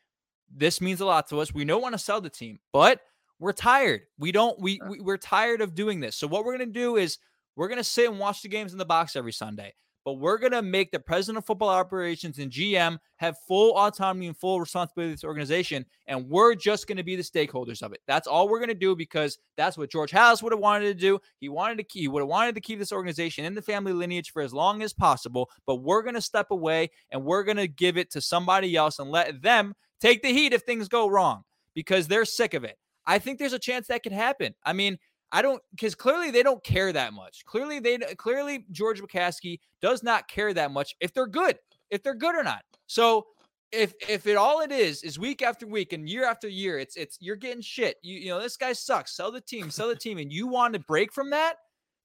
[0.56, 1.52] This means a lot to us.
[1.52, 3.00] We don't want to sell the team, but
[3.38, 4.02] we're tired.
[4.18, 6.16] We don't we, we we're tired of doing this.
[6.16, 7.18] So what we're going to do is
[7.56, 9.74] we're going to sit and watch the games in the box every Sunday.
[10.04, 14.26] But we're going to make the president of football operations and GM have full autonomy
[14.26, 15.86] and full responsibility of this organization.
[16.06, 18.00] And we're just going to be the stakeholders of it.
[18.06, 20.94] That's all we're going to do because that's what George Halas would have wanted to
[20.94, 21.18] do.
[21.40, 23.94] He wanted to keep, he would have wanted to keep this organization in the family
[23.94, 25.48] lineage for as long as possible.
[25.66, 28.98] But we're going to step away and we're going to give it to somebody else
[28.98, 32.76] and let them take the heat if things go wrong because they're sick of it.
[33.06, 34.54] I think there's a chance that could happen.
[34.64, 34.98] I mean,
[35.32, 37.44] I don't because clearly they don't care that much.
[37.44, 41.58] Clearly they clearly George McCaskey does not care that much if they're good,
[41.90, 42.62] if they're good or not.
[42.86, 43.26] So
[43.72, 46.96] if if it all it is is week after week and year after year, it's
[46.96, 47.96] it's you're getting shit.
[48.02, 49.16] You you know this guy sucks.
[49.16, 51.56] Sell the team, sell the team, and you want to break from that,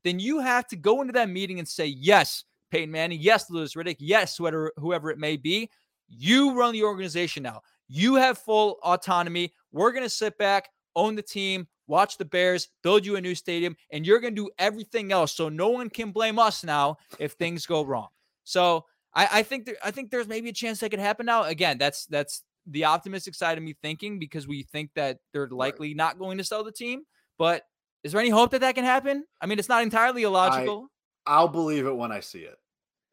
[0.03, 3.73] then you have to go into that meeting and say yes, Peyton Manning, yes, Louis
[3.75, 5.69] Riddick, yes, whoever whoever it may be.
[6.07, 7.61] You run the organization now.
[7.89, 9.53] You have full autonomy.
[9.71, 13.75] We're gonna sit back, own the team, watch the Bears, build you a new stadium,
[13.91, 15.33] and you're going to do everything else.
[15.35, 18.09] So no one can blame us now if things go wrong.
[18.43, 21.43] So I, I think there, I think there's maybe a chance that could happen now.
[21.43, 25.95] Again, that's that's the optimistic side of me thinking because we think that they're likely
[25.95, 27.03] not going to sell the team.
[27.39, 27.63] But
[28.03, 29.25] is there any hope that that can happen?
[29.41, 30.89] I mean, it's not entirely illogical.
[31.25, 32.57] I'll believe it when I see it.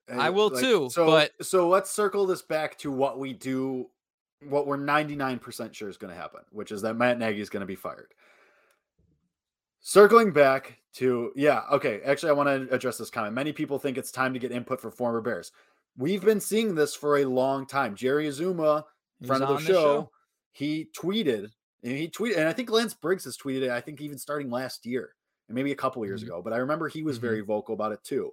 [0.09, 3.91] I will too, So, but- so let's circle this back to what we do,
[4.43, 7.61] what we're 99% sure is going to happen, which is that Matt Nagy is going
[7.63, 8.13] to be fired.
[9.81, 12.01] Circling back to, yeah, okay.
[12.03, 13.35] Actually, I want to address this comment.
[13.35, 15.53] Many people think it's time to get input for former Bears.
[15.97, 17.95] We've been seeing this for a long time.
[17.95, 18.85] Jerry Azumah,
[19.27, 20.11] friend of the show, show.
[20.53, 21.51] he tweeted,
[21.85, 24.51] and he tweeted, and I think Lance Briggs has tweeted it, I think even starting
[24.51, 25.15] last year,
[25.49, 26.27] and maybe a couple years Mhm.
[26.27, 27.23] ago, but I remember he was Mhm.
[27.23, 28.33] very vocal about it too.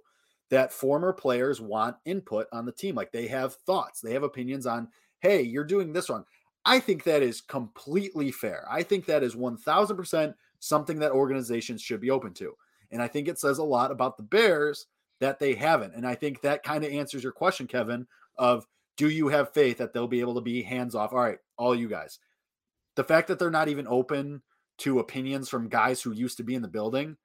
[0.50, 2.94] That former players want input on the team.
[2.96, 4.88] Like they have thoughts, they have opinions on,
[5.24, 6.24] hey, you're doing this wrong.
[6.66, 8.66] I think that is completely fair.
[8.70, 12.54] I think that is 1000% something that organizations should be open to.
[12.90, 14.86] And I think it says a lot about the Bears
[15.20, 15.94] that they haven't.
[15.94, 18.06] And I think that kind of answers your question, Kevin,
[18.36, 18.66] of
[18.98, 21.14] do you have faith that they'll be able to be hands off?
[21.14, 22.18] All right, all you guys.
[22.94, 24.42] The fact that they're not even open
[24.78, 27.16] to opinions from guys who used to be in the building,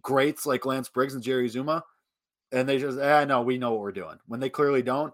[0.00, 1.84] greats like Lance Briggs and Jerry Zuma,
[2.50, 4.16] and they just, eh, no, we know what we're doing.
[4.26, 5.12] When they clearly don't,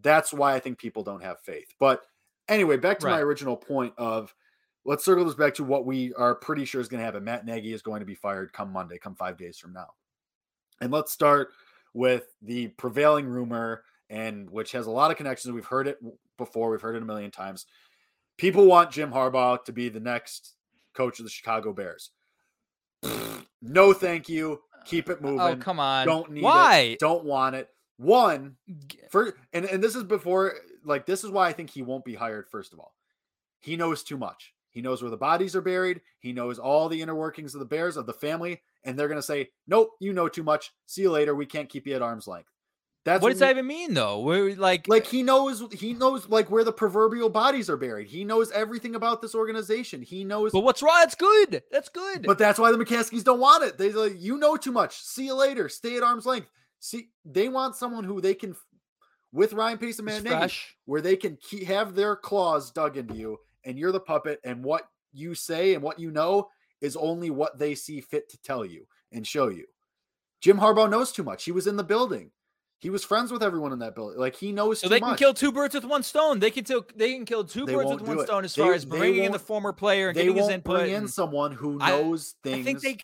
[0.00, 1.74] that's why I think people don't have faith.
[1.78, 2.02] But
[2.48, 4.34] anyway, back to my original point of
[4.84, 7.24] let's circle this back to what we are pretty sure is going to happen.
[7.24, 9.88] Matt Nagy is going to be fired come Monday, come five days from now.
[10.80, 11.50] And let's start
[11.94, 15.52] with the prevailing rumor, and which has a lot of connections.
[15.52, 15.98] We've heard it
[16.38, 17.66] before, we've heard it a million times.
[18.38, 20.54] People want Jim Harbaugh to be the next
[20.94, 22.10] coach of the Chicago Bears.
[23.62, 24.60] no, thank you.
[24.84, 25.40] Keep it oh, moving.
[25.40, 26.06] Oh come on!
[26.06, 26.78] Don't need Why?
[26.78, 26.98] it.
[26.98, 27.68] Don't want it.
[28.02, 28.56] One
[29.10, 32.14] for and and this is before like this is why I think he won't be
[32.14, 32.48] hired.
[32.48, 32.94] First of all,
[33.60, 34.52] he knows too much.
[34.70, 36.00] He knows where the bodies are buried.
[36.18, 39.22] He knows all the inner workings of the Bears of the family, and they're gonna
[39.22, 40.72] say, "Nope, you know too much.
[40.86, 41.34] See you later.
[41.34, 42.48] We can't keep you at arm's length."
[43.04, 44.20] That's what does we- that even mean, though?
[44.20, 48.08] We're like, like he knows he knows like where the proverbial bodies are buried.
[48.08, 50.02] He knows everything about this organization.
[50.02, 50.98] He knows but what's wrong?
[51.00, 51.62] That's good.
[51.70, 52.22] That's good.
[52.22, 53.76] but that's why the McCaskies don't want it.
[53.76, 55.02] They like you know too much.
[55.02, 55.68] See you later.
[55.68, 56.48] Stay at arm's length.
[56.84, 58.56] See, they want someone who they can,
[59.32, 60.52] with Ryan Pace and Matt
[60.84, 64.64] where they can keep, have their claws dug into you, and you're the puppet, and
[64.64, 66.48] what you say and what you know
[66.80, 69.64] is only what they see fit to tell you and show you.
[70.40, 71.44] Jim Harbaugh knows too much.
[71.44, 72.32] He was in the building.
[72.80, 74.18] He was friends with everyone in that building.
[74.18, 75.18] Like he knows So they can much.
[75.20, 76.40] kill two birds with one stone.
[76.40, 76.84] They can kill.
[76.96, 78.24] They can kill two They birds with one it.
[78.26, 80.54] stone as They- far as bringing in the former player and they getting his won't
[80.54, 80.78] input.
[80.80, 82.98] bring in someone who knows I things think they.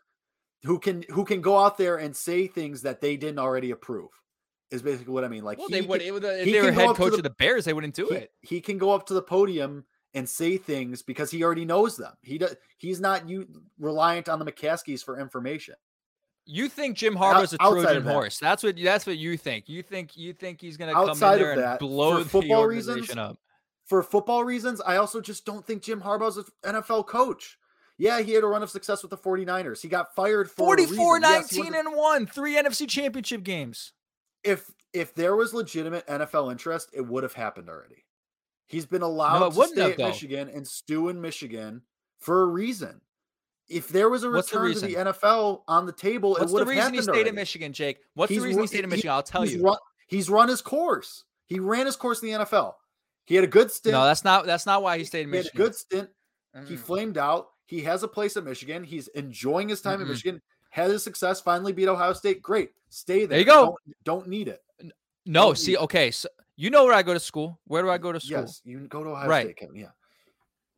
[0.65, 4.11] Who can who can go out there and say things that they didn't already approve.
[4.71, 5.45] Is basically what I mean.
[5.45, 6.01] Like Well, he they would.
[6.01, 7.95] can- it would- If he they were head coach the- of the Bears, they wouldn't
[7.95, 8.33] do he, it.
[8.43, 12.13] he can go up to the podium and say things because he already knows them.
[12.23, 12.55] He does.
[12.77, 13.47] He's not you
[13.79, 15.75] reliant on the McCaskies for information.
[16.45, 18.13] You think Jim Harbaugh's a Trojan that.
[18.13, 18.39] horse?
[18.39, 18.77] That's what.
[18.83, 19.69] That's what you think.
[19.69, 20.17] You think.
[20.17, 23.01] You think he's going to come in there of and that, blow the football organization
[23.01, 23.39] reasons, up.
[23.87, 27.59] For football reasons, I also just don't think Jim Harbaugh's an NFL coach.
[27.99, 29.83] Yeah, he had a run of success with the 49ers.
[29.83, 31.31] He got fired for a 44 reason.
[31.31, 33.93] Yes, he 19 and 1, three NFC championship games.
[34.45, 38.05] if if there was legitimate NFL interest, it would have happened already.
[38.69, 40.09] He's been allowed it to stay have, at though.
[40.09, 41.83] Michigan and stew in Michigan
[42.21, 43.01] for a reason.
[43.69, 44.95] If there was a What's the return to the?
[45.13, 47.29] NFL on the table, What's it would the have reason he stayed already.
[47.31, 47.99] in Michigan, Jake?
[48.15, 49.11] What's He's the reason he stayed in he- Michigan?
[49.11, 49.63] I'll tell he's you.
[49.63, 49.77] Run,
[50.07, 51.25] he's run his course.
[51.47, 52.75] He ran his course in the NFL.
[53.27, 53.93] He had a good stint.
[53.93, 55.67] No, that's not that's not why he stayed in he had a Michigan.
[55.67, 56.11] good stint.
[56.67, 56.79] He Mm.
[56.79, 57.49] flamed out.
[57.69, 58.83] He has a place at Michigan.
[58.83, 60.03] He's enjoying his time Mm-mm.
[60.03, 60.43] in Michigan.
[60.71, 61.39] Had his success.
[61.41, 62.41] Finally beat Ohio State.
[62.41, 62.71] Great.
[62.89, 63.29] Stay there.
[63.29, 63.65] There you go.
[63.65, 64.63] Don't, don't need it.
[65.27, 67.61] No, don't see, okay, so you know where I go to school.
[67.67, 68.41] Where do I go to school?
[68.41, 69.47] Yes, you go to Ohio Right.
[69.49, 69.77] State, Kevin.
[69.77, 69.91] Yeah.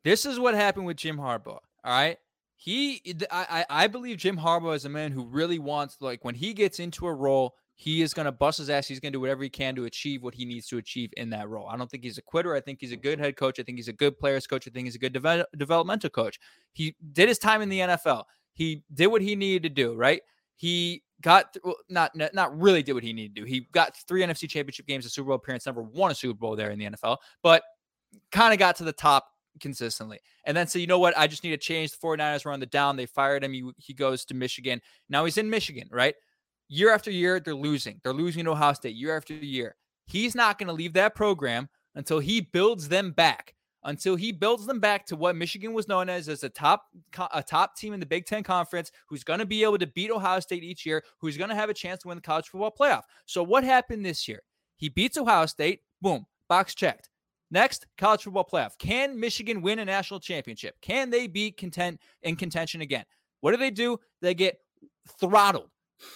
[0.03, 1.47] This is what happened with Jim Harbaugh.
[1.47, 2.19] All right.
[2.57, 6.35] He I, I I believe Jim Harbaugh is a man who really wants like when
[6.35, 8.87] he gets into a role, he is gonna bust his ass.
[8.87, 11.49] He's gonna do whatever he can to achieve what he needs to achieve in that
[11.49, 11.67] role.
[11.67, 12.55] I don't think he's a quitter.
[12.55, 13.05] I think he's a mm-hmm.
[13.05, 13.59] good head coach.
[13.59, 14.69] I think he's a good players coach.
[14.69, 16.39] I think he's a good devel- developmental coach.
[16.75, 18.25] He did his time in the NFL.
[18.53, 20.21] He did what he needed to do, right?
[20.57, 23.47] He got th- well, not not really did what he needed to do.
[23.47, 26.57] He got three NFC championship games, a Super Bowl appearance, never won a Super Bowl
[26.57, 27.63] there in the NFL, but
[28.31, 29.27] kind of got to the top
[29.59, 30.21] consistently.
[30.45, 31.17] And then so you know what?
[31.17, 31.93] I just need to change.
[31.93, 32.97] The 49ers were on the down.
[32.97, 33.55] They fired him.
[33.55, 34.83] He, he goes to Michigan.
[35.09, 36.15] Now he's in Michigan, right?
[36.73, 38.01] Year after year, they're losing.
[38.05, 39.75] They're losing to Ohio State year after year.
[40.07, 43.55] He's not going to leave that program until he builds them back.
[43.83, 46.85] Until he builds them back to what Michigan was known as as a top
[47.33, 50.11] a top team in the Big Ten Conference, who's going to be able to beat
[50.11, 52.71] Ohio State each year, who's going to have a chance to win the college football
[52.79, 53.03] playoff.
[53.27, 54.43] So what happened this year?
[54.77, 55.81] He beats Ohio State.
[56.01, 57.09] Boom, box checked.
[57.51, 58.79] Next, college football playoff.
[58.79, 60.77] Can Michigan win a national championship?
[60.83, 63.05] Can they be content in contention again?
[63.41, 63.99] What do they do?
[64.21, 64.61] They get
[65.19, 65.71] throttled,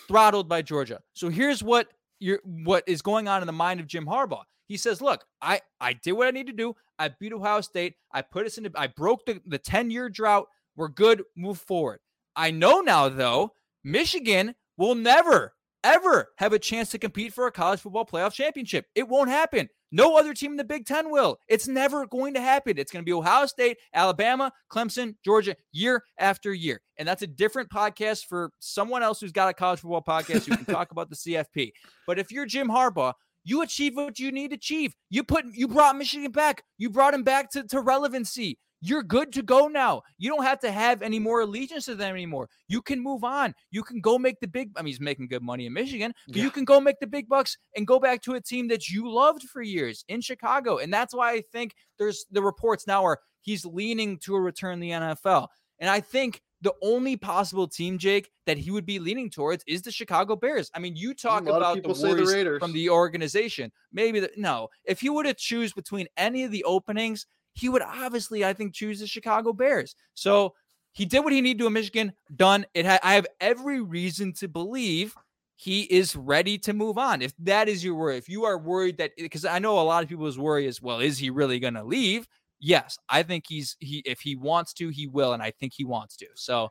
[0.09, 1.01] throttled by Georgia.
[1.13, 1.89] So here's what
[2.21, 4.45] you're what is going on in the mind of Jim Harbaugh.
[4.67, 6.75] He says, "Look, I I did what I need to do.
[6.99, 7.95] I beat Ohio State.
[8.13, 8.71] I put us into.
[8.75, 10.49] I broke the the ten year drought.
[10.77, 11.23] We're good.
[11.37, 12.01] Move forward.
[12.37, 15.55] I know now though, Michigan will never
[15.85, 18.87] ever have a chance to compete for a college football playoff championship.
[18.95, 19.69] It won't happen.
[19.95, 21.39] No other team in the Big Ten will.
[21.47, 22.79] It's never going to happen.
[22.79, 26.81] It's going to be Ohio State, Alabama, Clemson, Georgia, year after year.
[26.99, 30.57] And that's a different podcast for someone else who's got a college football podcast who
[30.57, 31.71] can talk about the CFP.
[32.09, 33.13] But if you're Jim Harbaugh,
[33.45, 34.97] you achieve what you need to achieve.
[35.11, 36.65] You put you brought Michigan back.
[36.77, 38.59] You brought him back to, to relevancy.
[38.87, 40.03] You're good to go now.
[40.19, 42.51] You don't have to have any more allegiance to them anymore.
[42.69, 43.55] You can move on.
[43.71, 44.73] You can go make the big.
[44.77, 47.27] I mean, he's making good money in Michigan, but you can go make the big
[47.27, 50.79] bucks and go back to a team that you loved for years in Chicago.
[50.79, 54.79] And that's why I think there's the reports now are he's leaning to a return
[54.79, 55.49] to the NFL.
[55.79, 59.81] And I think the only possible team, Jake, that he would be leaning towards is
[59.81, 60.71] the Chicago Bears.
[60.75, 62.59] I mean, you talk about the say the Raiders.
[62.59, 63.73] from the organization.
[63.93, 64.69] Maybe the, no.
[64.85, 68.75] If he were to choose between any of the openings, he would obviously, I think,
[68.75, 69.95] choose the Chicago Bears.
[70.15, 70.55] So
[70.93, 72.13] he did what he needed to in Michigan.
[72.35, 72.67] Done.
[72.75, 72.87] It.
[72.87, 75.15] Ha- I have every reason to believe
[75.57, 77.23] he is ready to move on.
[77.23, 79.83] If that is your worry, if you are worried that, eh, because I know a
[79.83, 82.29] lot of people's worry is, well, is he really going to leave?
[82.61, 84.03] Yes, I think he's he.
[84.07, 86.27] If he wants to, he will, and I think he wants to.
[86.35, 86.71] So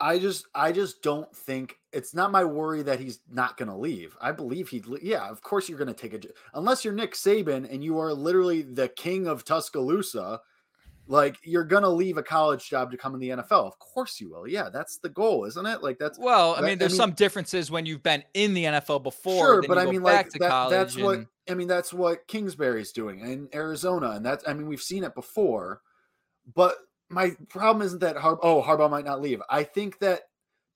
[0.00, 3.76] I just I just don't think it's not my worry that he's not going to
[3.76, 4.16] leave.
[4.20, 7.14] I believe he'd le- yeah, of course you're going to take a unless you're Nick
[7.14, 10.40] Saban and you are literally the king of Tuscaloosa,
[11.06, 13.66] Like you're gonna leave a college job to come in the NFL.
[13.66, 14.48] Of course you will.
[14.48, 15.82] Yeah, that's the goal, isn't it?
[15.82, 19.02] Like that's Well, I that- mean, there's some differences when you've been in the NFL
[19.02, 19.44] before.
[19.44, 21.68] sure, but I mean, like that, that's what I mean.
[21.68, 25.82] That's what Kingsbury's doing in Arizona, and that's I mean we've seen it before.
[26.54, 26.76] But
[27.10, 29.42] my problem isn't that Har- oh Harbaugh might not leave.
[29.50, 30.22] I think that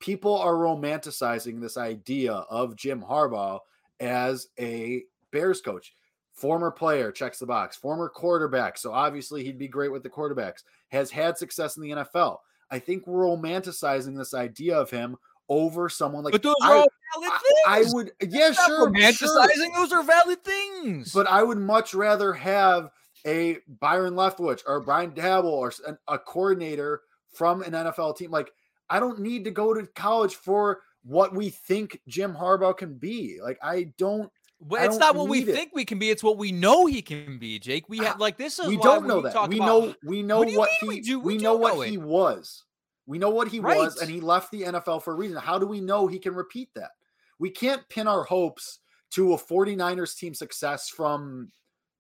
[0.01, 3.61] people are romanticizing this idea of Jim Harbaugh
[4.01, 5.95] as a Bears coach.
[6.33, 8.79] Former player checks the box, former quarterback.
[8.79, 12.39] So obviously he'd be great with the quarterbacks, has had success in the NFL.
[12.71, 15.17] I think we're romanticizing this idea of him
[15.49, 17.33] over someone like But those I- are all valid
[17.67, 17.93] I, things.
[17.93, 18.91] I would yeah, Stop sure, sure.
[18.91, 19.75] romanticizing.
[19.75, 21.13] Those are valid things.
[21.13, 22.91] But I would much rather have
[23.27, 25.73] a Byron Leftwich or Brian Daboll or
[26.07, 27.01] a coordinator
[27.33, 28.31] from an NFL team.
[28.31, 28.53] Like,
[28.91, 33.39] I don't need to go to college for what we think Jim Harbaugh can be.
[33.43, 34.31] Like, I don't.
[34.61, 35.55] Well, I it's don't not what we it.
[35.55, 36.11] think we can be.
[36.11, 37.89] It's what we know he can be, Jake.
[37.89, 39.33] We have ah, like this is We don't know we that.
[39.33, 39.95] talk We about- know.
[40.05, 41.01] We know What what mean we he.
[41.03, 41.19] do?
[41.21, 41.91] We We do know know what it.
[41.91, 42.65] he was.
[43.07, 45.39] We know what he was, and he left the NFL for a reason.
[45.39, 46.91] How do we know he can repeat that?
[47.39, 48.81] We can't pin our hopes
[49.13, 51.51] to a 49ers team success from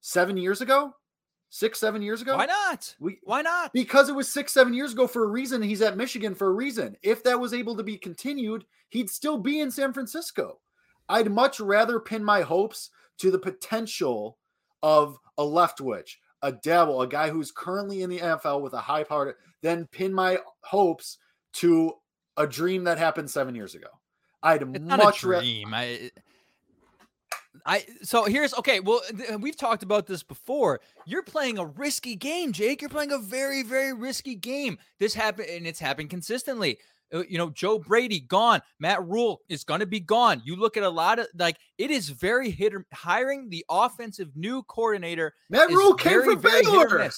[0.02, 0.92] seven years ago,
[1.50, 2.36] six, seven years ago.
[2.36, 2.94] Why not?
[3.00, 3.72] We Why not?
[3.72, 5.62] because it was six, seven years ago for a reason.
[5.62, 6.96] He's at Michigan for a reason.
[7.02, 10.60] If that was able to be continued, he'd still be in San Francisco.
[11.08, 14.38] I'd much rather pin my hopes to the potential
[14.82, 19.04] of a Leftwich, a Daboll, a guy who's currently in the NFL with a high
[19.04, 21.18] power, than pin my hopes
[21.54, 21.94] to
[22.36, 23.88] a dream that happened seven years ago.
[24.42, 25.42] I'd It's much rather.
[25.42, 25.72] dream.
[25.74, 26.10] I,
[27.68, 27.84] I.
[28.02, 28.80] So here's okay.
[28.80, 30.80] Well, th- we've talked about this before.
[31.06, 32.80] You're playing a risky game, Jake.
[32.80, 34.78] You're playing a very, very risky game.
[34.98, 36.78] This happened, and it's happened consistently.
[37.12, 38.60] Uh, You know, Joe Brady gone.
[38.80, 40.42] Matt Rhule is going to be gone.
[40.44, 44.30] You look at a lot of like it is very hit or hiring the offensive
[44.34, 45.34] new coordinator.
[45.50, 47.10] Matt Rhule came very, from very hit or Baylor.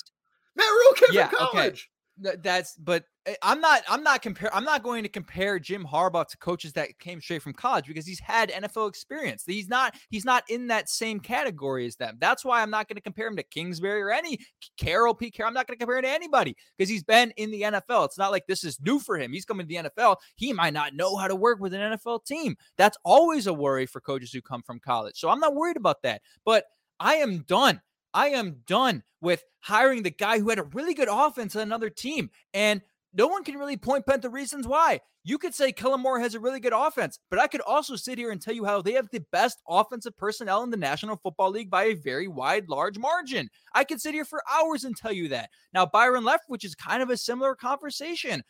[0.57, 1.72] Matt Rhule came Yeah, from college.
[1.74, 1.88] Th-
[2.21, 6.27] That's but uh, I'm not I'm not compare I'm not going to compare Jim Harbaugh
[6.27, 9.45] to coaches that came straight from college because he's had NFL experience.
[9.47, 12.18] He's not he's not in that same category as them.
[12.21, 14.39] That's why I'm not going to compare him to Kingsbury or any
[14.79, 15.31] Carroll P.
[15.31, 15.49] Carroll.
[15.49, 18.05] I'm not going to compare him to anybody because he's been in the NFL.
[18.05, 19.33] It's not like this is new for him.
[19.33, 20.16] He's coming to the NFL.
[20.37, 22.57] He might not know how to work with an NFL team.
[22.77, 25.16] That's always a worry for coaches who come from college.
[25.16, 26.23] So I'm not worried about that.
[26.45, 26.64] But
[26.99, 27.81] I am done.
[28.12, 31.90] I am done with hiring the guy who had a really good offense on another
[31.90, 32.30] team.
[32.54, 32.82] And
[33.12, 35.00] no one can really point pen to reasons why.
[35.22, 38.16] You could say Kellen Moore has a really good offense, but I could also sit
[38.16, 41.50] here and tell you how they have the best offensive personnel in the National Football
[41.50, 43.50] League by a very wide, large margin.
[43.74, 45.50] I could sit here for hours and tell you that.
[45.74, 48.42] Now, Byron Leftwich is kind of a similar conversation,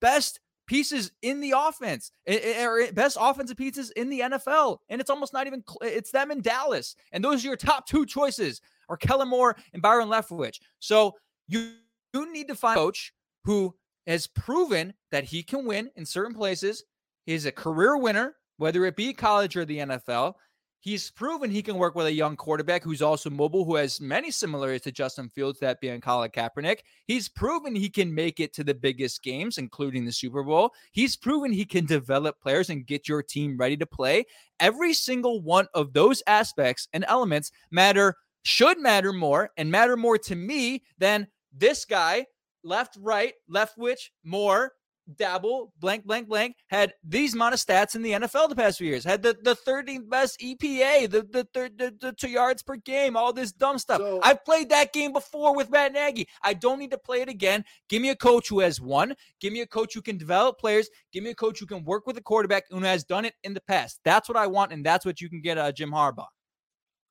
[0.00, 5.00] best pieces in the offense, eh, eh, or best offensive pieces in the NFL, and
[5.00, 8.60] it's almost not even, it's them in Dallas, and those are your top two choices,
[8.88, 10.60] are Kellen Moore and Byron Leftwich.
[10.78, 11.14] So
[11.48, 11.72] you
[12.14, 13.12] you need to find a coach
[13.44, 13.74] who
[14.06, 16.84] has proven that he can win in certain places.
[17.26, 20.34] He's a career winner, whether it be college or the NFL.
[20.80, 24.30] He's proven he can work with a young quarterback who's also mobile, who has many
[24.30, 26.80] similarities to Justin Fields, that being Colin Kaepernick.
[27.04, 30.72] He's proven he can make it to the biggest games, including the Super Bowl.
[30.92, 34.24] He's proven he can develop players and get your team ready to play.
[34.60, 38.14] Every single one of those aspects and elements matter,
[38.44, 42.24] should matter more, and matter more to me than this guy,
[42.62, 44.72] left, right, left, which, more,
[45.16, 48.88] Daboll, blank, blank, blank, had these amount of stats in the NFL the past few
[48.88, 52.76] years, had the, the 13th best EPA, the, the, third the, the two yards per
[52.76, 54.00] game, all this dumb stuff.
[54.00, 56.28] So- I've played that game before with Matt Nagy.
[56.42, 57.64] I don't need to play it again.
[57.88, 59.14] Give me a coach who has won.
[59.40, 60.88] Give me a coach who can develop players.
[61.12, 63.54] Give me a coach who can work with a quarterback who has done it in
[63.54, 64.00] the past.
[64.04, 66.26] That's what I want, and that's what you can get uh, Jim Harbaugh.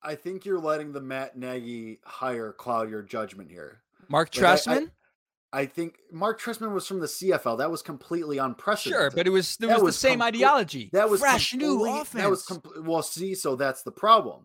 [0.02, 3.82] I think you're letting the Matt Nagy hire cloud your judgment here.
[4.08, 4.90] Mark Like, Trestman?
[5.52, 7.58] I think Mark Trestman was from the CFL.
[7.58, 9.00] That was completely unprecedented.
[9.00, 10.90] Sure, but it was there was, was the same complete- ideology.
[10.92, 12.10] that was fresh new offense.
[12.22, 12.84] That was complete.
[12.84, 14.44] Well, see, so that's the problem.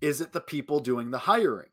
[0.00, 1.68] Is it the people doing the hiring?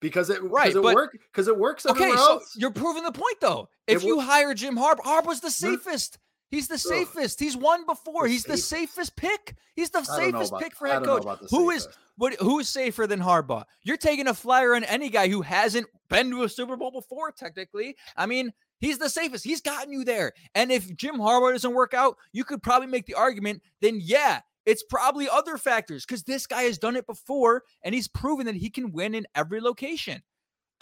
[0.00, 2.54] Because it Right, because it work because it works Okay, so else.
[2.56, 3.68] you're proving the point though.
[3.86, 6.18] If It you wo- hire Jim Harbaugh, was the safest.
[6.52, 7.40] He's the safest.
[7.40, 8.24] He's won before.
[8.24, 8.68] The He's the safest.
[8.94, 9.56] safest pick.
[9.74, 11.24] He's the I don't know safest about- pick for head coach.
[11.50, 12.34] Who is what?
[12.34, 13.64] Who is safer than Harbaugh?
[13.82, 17.32] You're taking a flyer on any guy who hasn't been to a Super Bowl before.
[17.32, 19.44] Technically, I mean, he's the safest.
[19.44, 20.32] He's gotten you there.
[20.54, 23.62] And if Jim Harbaugh doesn't work out, you could probably make the argument.
[23.80, 28.08] Then yeah, it's probably other factors because this guy has done it before and he's
[28.08, 30.22] proven that he can win in every location.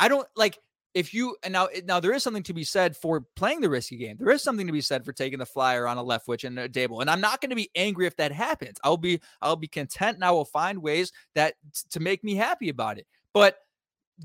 [0.01, 0.59] I don't like
[0.95, 3.97] if you and now now there is something to be said for playing the risky
[3.97, 4.17] game.
[4.19, 6.69] There is something to be said for taking the flyer on a Leftwich and a
[6.69, 7.01] Daboll.
[7.01, 8.79] And I'm not going to be angry if that happens.
[8.83, 11.55] I'll be I'll be content and I will find ways that
[11.91, 13.07] to make me happy about it.
[13.33, 13.59] But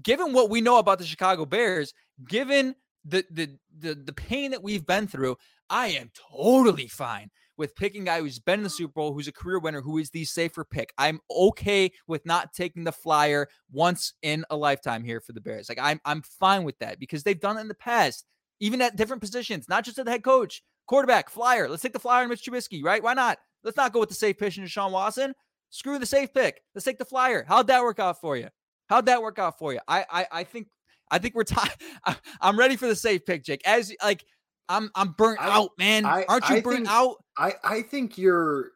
[0.02, 1.94] given what we know about the Chicago Bears,
[2.28, 3.50] given the the
[3.80, 5.38] the the pain that we've been through,
[5.70, 9.28] I am totally fine with picking a guy who's been in the Super Bowl, who's
[9.28, 10.94] a career winner, who is the safer pick.
[10.98, 15.70] I'm okay with not taking the flyer once in a lifetime here for the Bears.
[15.70, 18.26] Like I'm I'm fine with that because they've done it in the past,
[18.60, 21.70] even at different positions, not just at the head coach, quarterback, flyer.
[21.70, 23.04] Let's take the flyer on Mitch Trubisky, right?
[23.04, 23.38] Why not?
[23.64, 25.34] Let's not go with the safe pick into Sean Watson.
[25.70, 26.62] Screw the safe pick.
[26.74, 27.44] Let's take the flyer.
[27.48, 28.50] How'd that work out for you?
[28.88, 29.80] How'd that work out for you?
[29.88, 30.68] I I, I think
[31.12, 31.76] I think we're tired.
[32.42, 33.62] I'm ready for the safe pick, Jake.
[33.66, 34.24] As like
[34.70, 36.06] I'm I'm burnt I- out, man.
[36.06, 37.24] I- Aren't you I burnt think- out?
[37.38, 38.72] I I think you're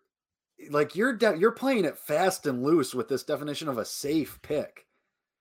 [0.69, 4.39] like you're de- you're playing it fast and loose with this definition of a safe
[4.41, 4.85] pick.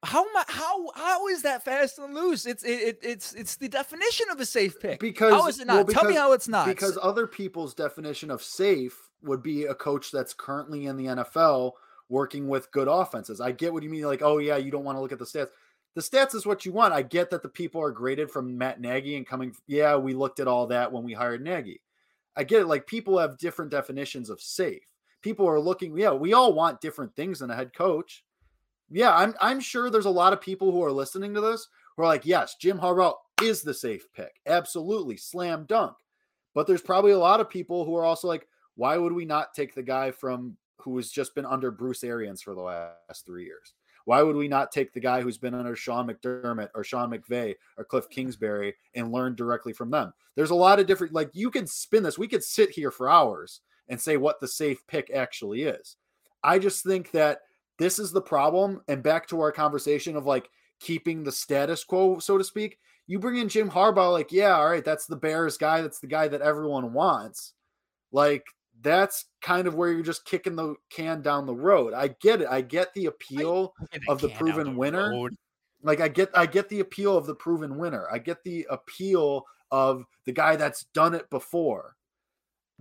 [0.05, 2.47] How am I, how how is that fast and loose?
[2.47, 5.01] It's it, it it's it's the definition of a safe pick.
[5.01, 5.87] Because how is it not?
[5.87, 6.67] well, Tell me how it's not.
[6.67, 11.73] Because other people's definition of safe would be a coach that's currently in the NFL
[12.09, 13.41] working with good offenses.
[13.41, 14.05] I get what you mean.
[14.05, 15.49] Like, oh yeah, you don't want to look at the stats.
[15.99, 16.95] The stats is what you want.
[16.95, 19.53] I get that the people are graded from Matt Nagy and coming.
[19.67, 21.83] Yeah, we looked at all that when we hired Nagy.
[22.37, 22.67] I get it.
[22.69, 24.87] Like people have different definitions of safe.
[25.23, 25.99] People are looking.
[25.99, 28.23] Yeah, we all want different things in a head coach.
[28.89, 32.05] Yeah, I'm I'm sure there's a lot of people who are listening to this who
[32.05, 34.41] are like, yes, Jim Harbaugh is the safe pick.
[34.47, 35.97] Absolutely, slam dunk.
[36.55, 38.47] But there's probably a lot of people who are also like,
[38.77, 42.41] why would we not take the guy from who has just been under Bruce Arians
[42.41, 43.75] for the last three years?
[44.09, 47.55] Why would we not take the guy who's been under Sean McDermott or Sean McVay
[47.77, 50.15] or Cliff Kingsbury and learn directly from them?
[50.35, 52.17] There's a lot of different, like, you can spin this.
[52.17, 55.97] We could sit here for hours and say what the safe pick actually is.
[56.43, 57.41] I just think that
[57.79, 58.81] this is the problem.
[58.89, 60.49] And back to our conversation of like
[60.81, 62.79] keeping the status quo, so to speak.
[63.09, 65.83] You bring in Jim Harbaugh, like, yeah, all right, that's the Bears guy.
[65.83, 67.53] That's the guy that everyone wants.
[68.11, 68.47] Like,
[68.83, 71.95] that's kind of where you're just kicking the can down the road.
[71.95, 72.49] I get it.
[72.49, 73.75] I get the appeal
[74.09, 75.29] of the proven winner.
[75.83, 78.07] Like I get I get the appeal of the proven winner.
[78.11, 81.97] I get the appeal of the guy that's done it before.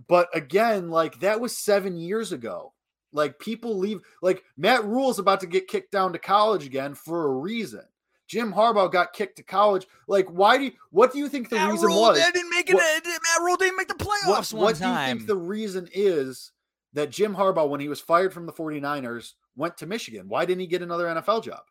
[0.06, 2.72] But again, like that was 7 years ago.
[3.12, 7.26] Like people leave like Matt Rhule's about to get kicked down to college again for
[7.26, 7.84] a reason.
[8.28, 9.86] Jim Harbaugh got kicked to college.
[10.06, 12.18] Like why do you, what do you think the Matt reason Rhule, was?
[12.22, 12.74] They didn't make it.
[12.74, 15.88] What- Matt Rhule didn't make the what, playoffs one what do you think the reason
[15.92, 16.52] is
[16.92, 20.28] that Jim Harbaugh, when he was fired from the 49ers, went to Michigan?
[20.28, 21.62] Why didn't he get another NFL job?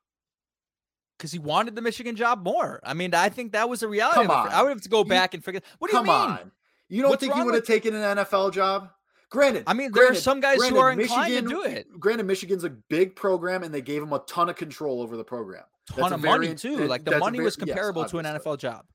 [1.17, 2.79] because he wanted the Michigan job more.
[2.83, 4.15] I mean, I think that was a reality.
[4.27, 4.53] Come it.
[4.53, 5.61] I would have to go back You- to figure.
[5.79, 6.11] What do you mean?
[6.11, 6.51] on.
[6.89, 8.91] You don't What's think he would have with- taken an NFL job?
[9.31, 11.99] Granted, I mean, there are some guys who are inclined to Michigan- do it.
[11.99, 15.23] Granted, Michigan's a big program, and they gave him a ton of control over the
[15.23, 15.63] program.
[15.89, 16.85] That's Ton of very money too.
[16.87, 18.25] Like the money very- was yes, comparable to an.
[18.25, 18.85] NFL job.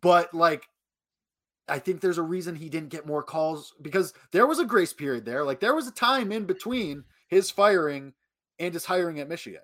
[0.00, 0.64] But like,
[1.68, 4.92] I think there's a reason he didn't get more calls because there was a grace
[4.92, 5.44] period there.
[5.44, 8.12] Like there was a time in between his firing
[8.58, 9.62] and his hiring at Michigan.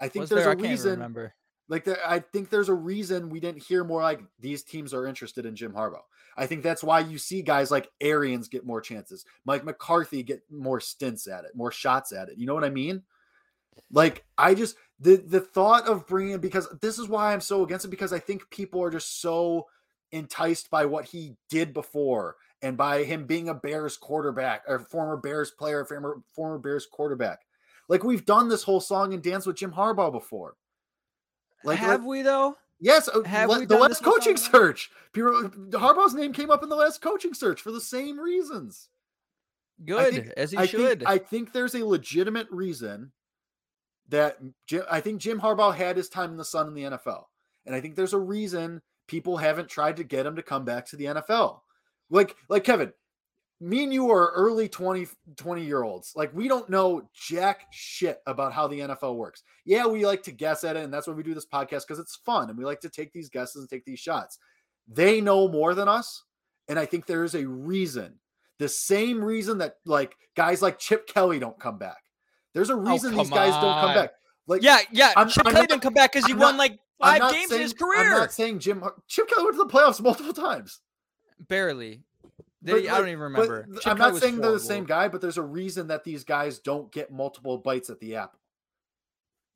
[0.00, 0.52] I think Was there's there?
[0.52, 0.90] a reason.
[0.92, 1.34] remember.
[1.68, 5.06] Like there, I think there's a reason we didn't hear more like these teams are
[5.06, 6.02] interested in Jim Harbaugh.
[6.36, 10.42] I think that's why you see guys like Arians get more chances, Mike McCarthy get
[10.50, 12.36] more stints at it, more shots at it.
[12.36, 13.02] You know what I mean?
[13.90, 17.84] Like I just the the thought of bringing because this is why I'm so against
[17.84, 19.66] it because I think people are just so
[20.12, 25.16] enticed by what he did before and by him being a Bears quarterback or former
[25.16, 27.40] Bears player, former former Bears quarterback.
[27.88, 30.54] Like we've done this whole song and dance with Jim Harbaugh before.
[31.64, 32.56] Like have we though?
[32.80, 34.90] Yes, uh, Have le- we the last coaching search.
[35.12, 35.32] People,
[35.72, 38.88] Harbaugh's name came up in the last coaching search for the same reasons.
[39.84, 40.98] Good think- as he I should.
[41.00, 43.12] Think, I think there's a legitimate reason
[44.08, 47.24] that Jim, I think Jim Harbaugh had his time in the sun in the NFL,
[47.66, 50.86] and I think there's a reason people haven't tried to get him to come back
[50.86, 51.60] to the NFL.
[52.10, 52.92] Like, like Kevin,
[53.60, 56.12] me and you are early 20, 20 year olds.
[56.14, 59.42] Like, we don't know jack shit about how the NFL works.
[59.64, 61.98] Yeah, we like to guess at it, and that's why we do this podcast because
[61.98, 64.38] it's fun and we like to take these guesses and take these shots.
[64.88, 66.24] They know more than us,
[66.68, 68.18] and I think there is a reason.
[68.58, 72.03] The same reason that like guys like Chip Kelly don't come back.
[72.54, 74.12] There's a oh, reason these Oh, come guys don't come back.
[74.46, 75.12] Like yeah, yeah.
[75.16, 77.72] I'm- Chip Kelly didn't come back because he won like five games saying, in his
[77.72, 78.12] career.
[78.12, 80.80] I'm not saying Jim Chip Kelly went to the playoffs multiple times.
[81.48, 82.02] Barely.
[82.62, 82.92] Did But.
[82.92, 83.68] I don't even remember.
[83.84, 86.90] I'm not saying they're the same guy, but there's a reason that these guys don't
[86.90, 88.38] get multiple bites at the apple.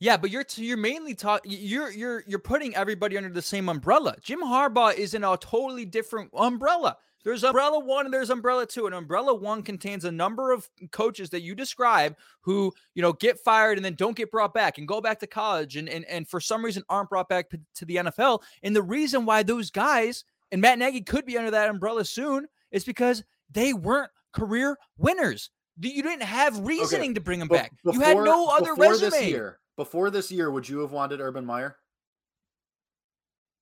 [0.00, 1.52] Yeah, but you're t- you're mainly talking.
[1.52, 4.14] You're you're you're putting everybody under the same umbrella.
[4.20, 6.96] Jim Harbaugh is in a totally different umbrella.
[7.24, 8.86] There's umbrella one and there's umbrella two.
[8.86, 13.38] And umbrella one contains a number of coaches that you describe who you know get
[13.40, 16.28] fired and then don't get brought back and go back to college and and and
[16.28, 18.42] for some reason aren't brought back to the NFL.
[18.62, 22.46] And the reason why those guys and Matt Nagy could be under that umbrella soon
[22.70, 25.50] is because they weren't career winners.
[25.80, 27.72] You didn't have reasoning to bring them back.
[27.84, 29.10] you had no other before resume.
[29.10, 29.58] this year.
[29.76, 31.76] Before this year, would you have wanted Urban Meyer?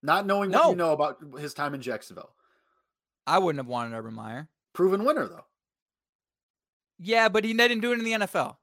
[0.02, 0.70] Not knowing what No.
[0.70, 2.30] you know about his time in Jacksonville.
[3.26, 4.48] I wouldn't have wanted Urban Meyer.
[4.72, 5.44] Proven winner though.
[6.98, 8.56] Yeah, but he didn't do it in the NFL.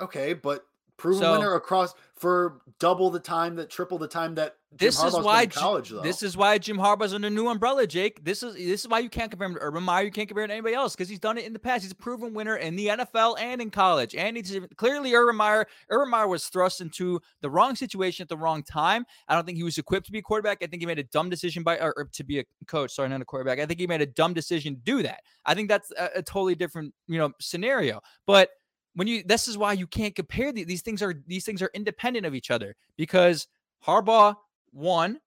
[0.00, 0.66] Okay, but
[0.96, 5.14] proven So- winner across for double the time that triple the time that This is
[5.14, 6.00] why college though.
[6.00, 8.24] this is why Jim Harbaugh's under new umbrella, Jake.
[8.24, 10.04] This is this is why you can't compare him to Urban Meyer.
[10.04, 11.82] You can't compare him to anybody else because he's done it in the past.
[11.82, 14.14] He's a proven winner in the NFL and in college.
[14.14, 15.66] And he's clearly Urban Meyer.
[15.90, 19.04] Urban Meyer was thrust into the wrong situation at the wrong time.
[19.28, 20.58] I don't think he was equipped to be a quarterback.
[20.62, 22.92] I think he made a dumb decision by or, or to be a coach.
[22.92, 23.60] Sorry, not a quarterback.
[23.60, 25.20] I think he made a dumb decision to do that.
[25.44, 28.00] I think that's a, a totally different you know scenario.
[28.26, 28.50] But
[28.94, 31.70] when you this is why you can't compare the, these things are these things are
[31.74, 33.46] independent of each other because
[33.86, 34.34] Harbaugh
[34.74, 35.20] won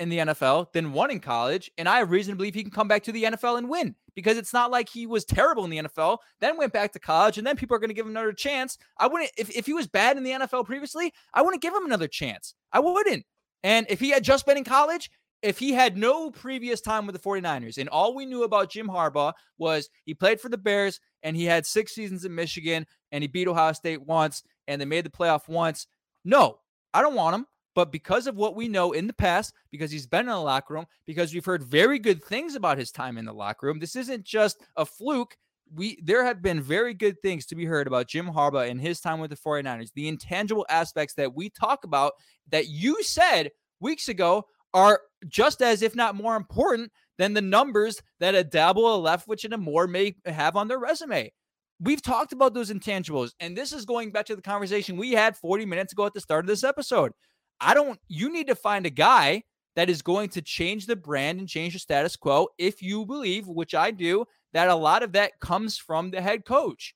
[0.00, 2.72] in the NFL, then one in college, and I have reason to believe he can
[2.72, 5.70] come back to the NFL and win because it's not like he was terrible in
[5.70, 8.12] the NFL, then went back to college, and then people are going to give him
[8.12, 8.76] another chance.
[8.98, 11.86] I wouldn't if if he was bad in the NFL previously, I wouldn't give him
[11.86, 12.54] another chance.
[12.72, 13.24] I wouldn't.
[13.62, 15.10] And if he had just been in college,
[15.42, 18.88] if he had no previous time with the 49ers and all we knew about Jim
[18.88, 23.22] Harbaugh was he played for the Bears and he had six seasons in Michigan and
[23.22, 25.86] he beat Ohio State once and they made the playoff once.
[26.24, 26.60] No,
[26.94, 27.46] I don't want him.
[27.74, 30.74] But because of what we know in the past, because he's been in the locker
[30.74, 33.96] room, because we've heard very good things about his time in the locker room, this
[33.96, 35.36] isn't just a fluke.
[35.74, 39.00] We there have been very good things to be heard about Jim Harbaugh and his
[39.00, 39.92] time with the 49ers.
[39.94, 42.12] The intangible aspects that we talk about
[42.50, 43.50] that you said
[43.80, 48.98] weeks ago are just as, if not more important, than the numbers that a Daboll,
[48.98, 51.32] a Leftwich, and a Moore may have on their resume.
[51.80, 55.36] We've talked about those intangibles, and this is going back to the conversation we had
[55.36, 57.12] 40 minutes ago at the start of this episode.
[57.60, 59.42] I don't, you need to find a guy
[59.76, 63.48] that is going to change the brand and change the status quo if you believe,
[63.48, 66.94] which I do, that a lot of that comes from the head coach.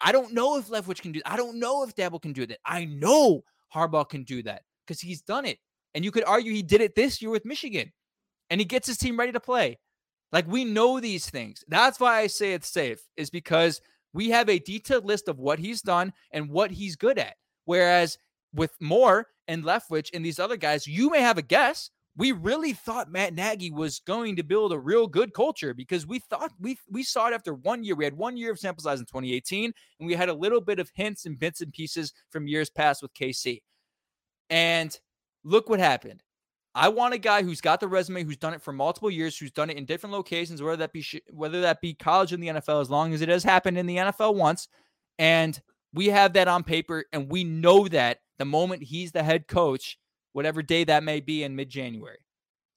[0.00, 2.58] I don't know if Leftwich can do I don't know if Daboll can do that.
[2.66, 5.58] I know Harbaugh can do that because he's done it.
[5.94, 7.92] And you could argue he did it this year with Michigan
[8.50, 9.78] and he gets his team ready to play.
[10.32, 11.62] Like we know these things.
[11.68, 13.80] That's why I say it's safe, is because
[14.12, 17.36] we have a detailed list of what he's done and what he's good at.
[17.64, 18.18] Whereas
[18.52, 21.90] with Moore and Leftwich and these other guys, you may have a guess.
[22.16, 26.18] We really thought Matt Nagy was going to build a real good culture because we
[26.18, 27.94] thought we we saw it after one year.
[27.94, 30.78] We had one year of sample size in 2018, and we had a little bit
[30.78, 33.62] of hints and bits and pieces from years past with KC.
[34.50, 34.98] And
[35.42, 36.22] look what happened.
[36.74, 39.50] I want a guy who's got the resume, who's done it for multiple years, who's
[39.50, 42.48] done it in different locations, whether that be sh- whether that be college in the
[42.48, 44.68] NFL, as long as it has happened in the NFL once,
[45.18, 45.60] and
[45.94, 49.98] we have that on paper, and we know that the moment he's the head coach,
[50.32, 52.18] whatever day that may be in mid-January,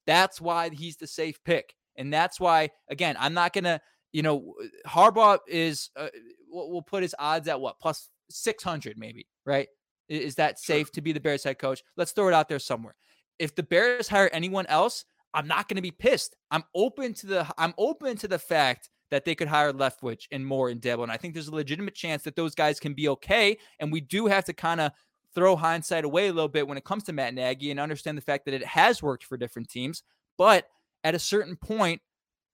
[0.06, 3.80] that's why he's the safe pick, and that's why again, I'm not gonna,
[4.12, 4.54] you know,
[4.86, 6.08] Harbaugh is uh,
[6.50, 9.68] we'll, we'll put his odds at what plus 600 maybe, right?
[10.08, 11.82] Is that safe to be the Bears head coach?
[11.96, 12.94] Let's throw it out there somewhere
[13.38, 15.04] if the Bears hire anyone else,
[15.34, 16.34] I'm not going to be pissed.
[16.50, 20.44] I'm open to the I'm open to the fact that they could hire Leftwich and
[20.46, 23.08] Moore and Debo, and I think there's a legitimate chance that those guys can be
[23.08, 23.58] okay.
[23.78, 24.92] And we do have to kind of
[25.34, 28.22] throw hindsight away a little bit when it comes to Matt Nagy and understand the
[28.22, 30.02] fact that it has worked for different teams.
[30.38, 30.66] But
[31.04, 32.00] at a certain point,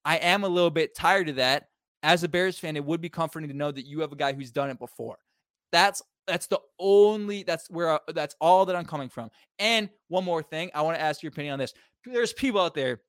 [0.05, 1.69] I am a little bit tired of that.
[2.03, 4.33] As a Bears fan, it would be comforting to know that you have a guy
[4.33, 5.17] who's done it before.
[5.71, 9.29] That's that's the only that's where that's all that I'm coming from.
[9.59, 11.73] And one more thing, I want to ask your opinion on this.
[12.05, 13.01] There's people out there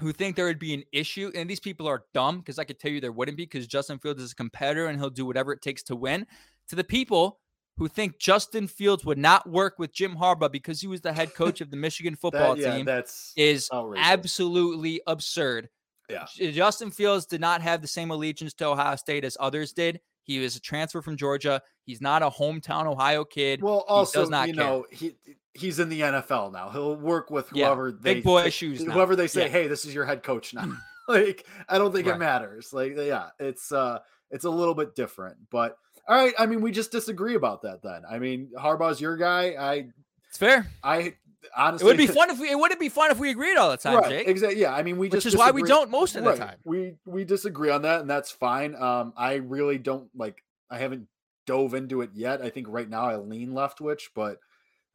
[0.00, 2.78] who think there would be an issue, and these people are dumb because I could
[2.78, 5.52] tell you there wouldn't be because Justin Fields is a competitor and he'll do whatever
[5.52, 6.26] it takes to win.
[6.68, 7.40] To the people
[7.78, 11.34] who think Justin Fields would not work with Jim Harbaugh because he was the head
[11.34, 14.06] coach of the Michigan football That- yeah, team that's is outrageous.
[14.06, 15.68] absolutely absurd.
[16.08, 16.24] Yeah.
[16.52, 20.00] Justin Fields did not have the same allegiance to Ohio State as others did.
[20.22, 21.62] He was a transfer from Georgia.
[21.84, 23.62] He's not a hometown Ohio kid.
[23.62, 25.14] Well, He also, does not you know, he
[25.56, 26.70] he's in the NFL now.
[26.70, 28.92] He'll work with Yeah, whoever they big boy say- shoes now.
[28.94, 29.48] Whoever they say, Yeah.
[29.48, 30.72] "Hey, this is your head coach now."
[31.08, 32.16] like, I don't think Right.
[32.16, 32.72] it matters.
[32.72, 33.98] Like, yeah, it's uh
[34.30, 35.36] it's a little bit different.
[35.50, 35.76] But
[36.08, 38.02] all right, I mean, we just disagree about that then.
[38.08, 39.54] I mean, Harbaugh's your guy.
[39.58, 39.88] I
[40.28, 40.66] It's fair.
[40.84, 41.14] I
[41.56, 42.50] honestly It would be fun if we.
[42.50, 44.28] It wouldn't be fun if we agreed all the time, right, Jake.
[44.28, 44.60] Exactly.
[44.60, 44.74] Yeah.
[44.74, 46.56] I mean, we just Which just is why we don't most of the time.
[46.64, 48.74] We we disagree on that, and that's fine.
[48.74, 50.42] Um, I really don't like.
[50.70, 51.06] I haven't
[51.46, 52.42] dove into it yet.
[52.42, 54.38] I think right now I lean Leftwich, but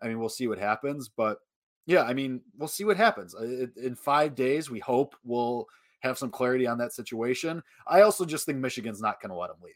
[0.02, 1.10] I mean, we'll see what happens.
[1.10, 1.40] But
[1.86, 3.36] yeah, I mean, we'll see what happens.
[3.36, 5.68] Uh, In five days, we hope we'll
[6.00, 7.62] have some clarity on that situation.
[7.88, 9.74] I also just think Michigan's not going to let him leave.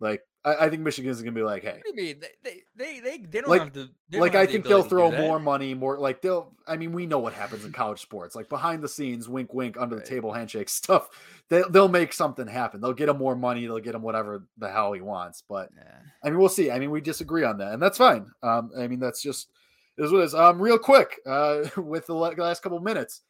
[0.00, 2.22] Like, I, I think Michigan's going to be like, hey, What do you mean?
[2.42, 5.38] They they they, they, don't Like- have they like I the think they'll throw more
[5.38, 6.56] money, more like they'll.
[6.66, 9.76] I mean, we know what happens in college sports, like behind the scenes, wink, wink,
[9.78, 11.08] under the table handshake stuff.
[11.50, 12.80] They they'll make something happen.
[12.80, 13.66] They'll get him more money.
[13.66, 15.42] They'll get him whatever the hell he wants.
[15.48, 15.98] But Yeah.
[16.24, 16.70] I mean, we'll see.
[16.70, 18.30] I mean, we disagree on that, and that's fine.
[18.42, 19.50] Um, I mean, that's just
[19.98, 20.34] is what it is.
[20.34, 23.20] Um, real quick, uh, with the last couple minutes,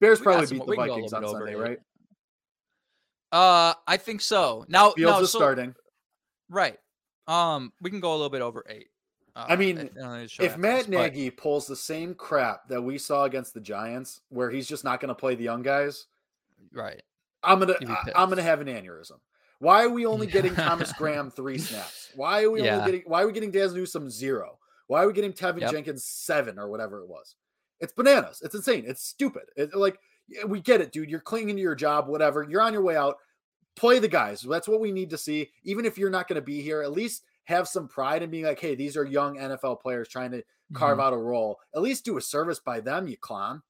[0.00, 1.78] Bears We probably some- beat the we can go a Vikings on Sunday, right?
[3.32, 4.64] Uh, I think so.
[4.68, 5.74] Now, Fields no, is so- starting.
[6.50, 6.78] Right.
[7.26, 8.88] Um, we can go a little bit over eight.
[9.36, 12.14] Uh, I mean, don't know the show If Matt this, but- Nagy pulls the same
[12.14, 15.44] crap that we saw against the Giants, where he's just not going to play the
[15.44, 16.06] young guys,
[16.72, 17.02] right,
[17.42, 19.20] I'm gonna I- I'm gonna have an aneurysm.
[19.60, 22.10] Why are we only getting Thomas Graham three snaps?
[22.14, 22.78] Why are we Yeah.
[22.78, 24.58] only getting why are we getting Dazz Newsome zero?
[24.88, 25.70] Why are we getting Teven Yep.
[25.72, 27.36] Jenkins seven or whatever it was?
[27.80, 28.40] It's bananas.
[28.42, 28.84] It's insane.
[28.86, 29.44] It's stupid.
[29.56, 29.98] It, like
[30.46, 31.10] we get it, dude.
[31.10, 32.42] You're clinging to your job, whatever.
[32.48, 33.16] You're on your way out.
[33.78, 34.42] Play the guys.
[34.42, 35.50] That's what we need to see.
[35.64, 38.44] Even if you're not going to be here, at least have some pride in being
[38.44, 40.42] like, hey, these are young NFL players trying to
[40.74, 41.02] carve Mhm.
[41.02, 41.58] out a role.
[41.74, 43.62] At least do a service by them, you clown.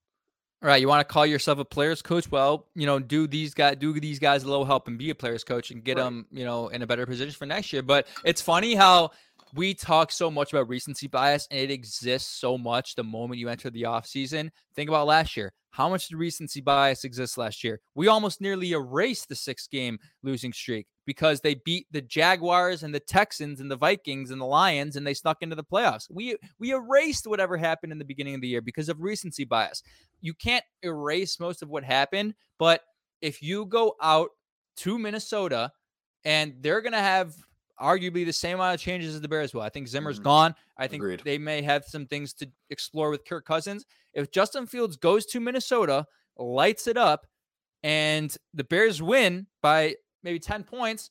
[0.61, 2.29] Right, you want to call yourself a players coach?
[2.29, 5.15] Well, you know, do these guys do these guys a little help and be a
[5.15, 6.03] players coach and get Right.
[6.03, 7.83] them, you know, in a better position for next year.
[7.83, 9.13] But it's funny how
[9.55, 13.49] we talk so much about recency bias and it exists so much the moment you
[13.49, 14.51] enter the offseason.
[14.75, 15.53] Think about last year.
[15.71, 17.81] How much did recency bias exist last year?
[17.95, 22.95] We almost nearly erased the six game losing streak because they beat the Jaguars and
[22.95, 26.07] the Texans and the Vikings and the Lions and they snuck into the playoffs.
[26.11, 29.83] We we erased whatever happened in the beginning of the year because of recency bias
[30.21, 32.83] you can't erase most of what happened, but
[33.21, 34.31] if you go out
[34.77, 35.73] to Minnesota
[36.25, 37.35] and they're going to have
[37.81, 39.63] arguably the same amount of changes as the Bears will.
[39.63, 40.25] I think Zimmer's Mhm.
[40.25, 40.55] gone.
[40.77, 41.23] I think Agreed.
[41.25, 43.85] they may have some things to explore with Kirk Cousins.
[44.15, 46.07] If Justin Fields goes to Minnesota,
[46.37, 47.27] lights it up,
[47.83, 51.11] and the Bears win by maybe 10 points,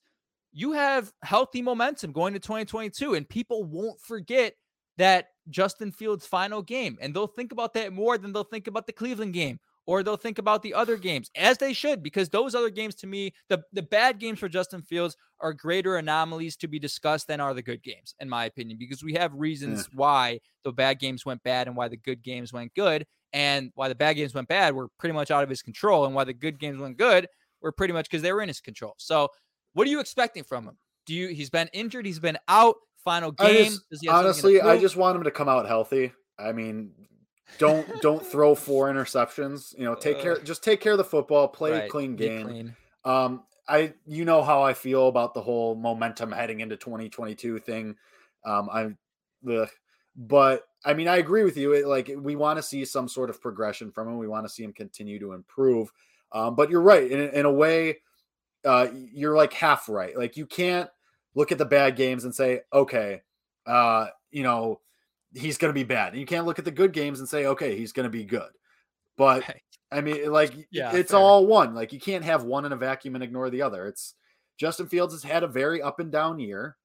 [0.51, 4.55] you have healthy momentum going to 2022 and people won't forget
[4.97, 6.97] that Justin Fields' final game.
[6.99, 10.17] And they'll think about that more than they'll think about the Cleveland game or they'll
[10.17, 13.63] think about the other games, as they should, because those other games to me, the,
[13.73, 17.61] the bad games for Justin Fields are greater anomalies to be discussed than are the
[17.61, 21.67] good games, in my opinion, because we have reasons why the bad games went bad
[21.67, 23.05] and why the good games went good.
[23.33, 26.05] And why the bad games went bad were pretty much out of his control.
[26.05, 27.27] And why the good games went good
[27.61, 28.93] were pretty much because they were in his control.
[28.97, 29.27] So,
[29.73, 30.77] what are you expecting from him?
[31.05, 31.27] Do you?
[31.27, 32.05] He's been injured.
[32.05, 32.75] He's been out.
[33.03, 33.65] Final I game.
[33.65, 36.13] just- Does he have honestly, I just want him to come out healthy.
[36.39, 36.93] I mean,
[37.58, 39.78] don't don't throw four interceptions.
[39.78, 40.39] You know, take care.
[40.39, 41.48] Just take care of the football.
[41.48, 42.48] Play a clean game.
[42.48, 42.76] clean.
[43.06, 47.95] Um, I you know how I feel about the whole momentum heading into 2022 thing.
[48.45, 48.98] Um, I'm
[49.43, 49.70] the,
[50.16, 51.74] but I mean, I agree with you.
[51.74, 54.18] It, like we want to see some sort of progression from him.
[54.18, 55.91] We want to see him continue to improve.
[56.32, 57.98] Um, but you're right in, in a way.
[58.66, 60.18] Uh, you're like half right.
[60.18, 60.89] Like you can't
[61.36, 63.22] look at the bad games and say, okay,
[63.66, 64.82] uh, you know,
[65.34, 66.09] he's going to be bad.
[66.13, 68.23] And you can't look at the good games and say, okay, he's going to be
[68.23, 68.49] good.
[69.17, 69.61] But Right.
[69.91, 71.19] I mean, like Yeah, it's fair.
[71.19, 71.73] all one.
[71.73, 73.86] Like you can't have one in a vacuum and ignore the other.
[73.88, 74.15] It's
[74.57, 76.78] Justin Fields has had a very up and down year.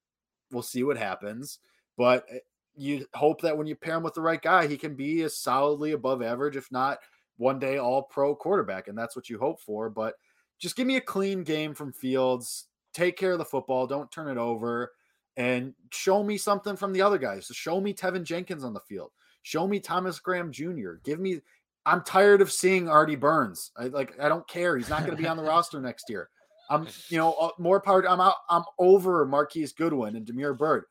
[0.51, 1.59] We'll see what happens,
[1.97, 2.37] but eh,
[2.75, 5.29] you hope that when you pair him with the right guy, he can be a
[5.29, 6.99] solidly above average, if not
[7.37, 9.89] one day all pro quarterback, and that's what you hope for.
[9.89, 10.15] But
[10.59, 12.67] just give me a clean game from Fields.
[12.93, 13.87] Take care of the football.
[13.87, 14.91] Don't turn it over,
[15.37, 17.47] and show me something from the other guys.
[17.47, 19.11] So show me Teven Jenkins on the field.
[19.41, 20.93] Show me Thomas Graham Jr.
[21.03, 21.41] Give me.
[21.85, 23.71] I'm tired of seeing Artie Burns.
[23.77, 24.17] I like.
[24.19, 24.77] I don't care.
[24.77, 26.29] He's not going to be on the roster next year.
[26.69, 28.05] I'm, you know, uh, more part.
[28.07, 28.35] I'm out.
[28.49, 30.85] I'm over Marquise Goodwin and Damiere Byrd.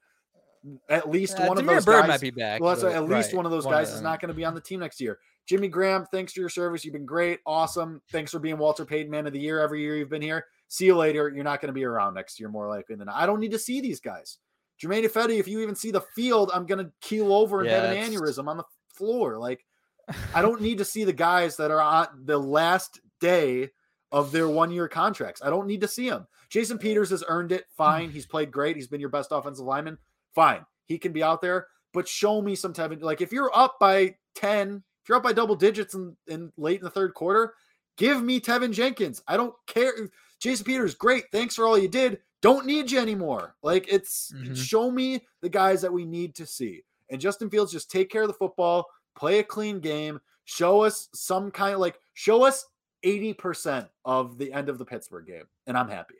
[0.88, 3.30] At least Uh, one of those Byrd guys might be back, Well, but- at least
[3.30, 5.00] right, one of those of guys is not going to be on the team next
[5.00, 5.18] year.
[5.46, 6.84] Jimmy Graham, thanks for your service.
[6.84, 8.00] You've been great, awesome.
[8.10, 10.46] Thanks for being Walter Payton Man of the Year every year you've been here.
[10.68, 11.28] See you later.
[11.28, 13.16] You're not going to be around next year, more likely than not.
[13.16, 14.38] I don't need to see these guys.
[14.78, 17.84] Germain Ifedi, if you even see the field, I'm going to keel over and have
[17.84, 19.38] an aneurysm on the floor.
[19.38, 19.64] Like,
[20.34, 23.70] I don't need to see the guys that are on the last day
[24.10, 25.42] of their one year contracts.
[25.44, 26.26] I don't need to see them.
[26.48, 27.64] Jason Peters has earned it.
[27.76, 27.84] Hmm.
[27.84, 28.10] Fine.
[28.10, 28.76] He's played great.
[28.76, 29.98] He's been your best offensive lineman.
[30.34, 30.64] Fine.
[30.86, 33.02] He can be out there, but show me some Teven.
[33.02, 36.78] Like, if you're up by 10, if you're up by double digits in, in late
[36.78, 37.54] in the third quarter,
[37.96, 39.22] give me Teven Jenkins.
[39.26, 39.92] I don't care.
[40.38, 41.24] Jason Peters, great.
[41.32, 42.20] Thanks for all you did.
[42.40, 43.54] Don't need you anymore.
[43.62, 44.56] Like, it's Mhm.
[44.56, 46.82] show me the guys that we need to see.
[47.10, 51.08] And Justin Fields, just take care of the football, play a clean game, show us
[51.14, 52.66] some kind of like, show us
[53.04, 56.14] 80% of the end of the Pittsburgh game, and I'm happy.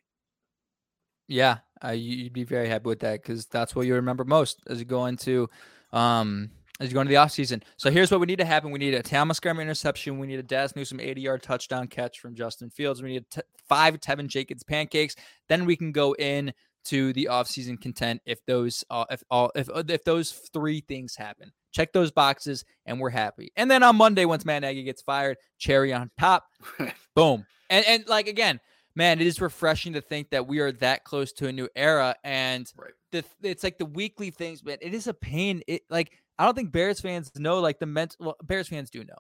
[1.29, 4.61] Yeah, uh, you- you'd be very happy with that because that's what you remember most
[4.67, 5.49] as you go into,
[5.93, 6.51] um,
[6.81, 7.63] as you go into the offseason.
[7.77, 10.43] So here's what we need to happen: we need a Graham interception, we need a
[10.43, 15.17] Dazz Newsome 80-yard touchdown catch from Justin Fields, we need t- five Teven Jenkins pancakes.
[15.49, 16.53] Then we can go in
[16.85, 21.15] to the offseason content if those, uh, if all, if uh, if those three things
[21.15, 21.53] happen.
[21.71, 23.51] Check those boxes, and we're happy.
[23.57, 26.45] And then on Monday, once Matt Nagy gets fired, cherry on top,
[27.17, 27.47] boom.
[27.71, 28.61] And and like again,
[28.95, 32.15] man, it is refreshing to think that we are that close to a new era.
[32.25, 32.93] And Right.
[33.11, 34.79] the it's like the weekly things, man.
[34.83, 35.63] It is a pain.
[35.67, 38.17] It like I don't think Bears fans know like the mental.
[38.27, 39.19] Well, Bears fans do know.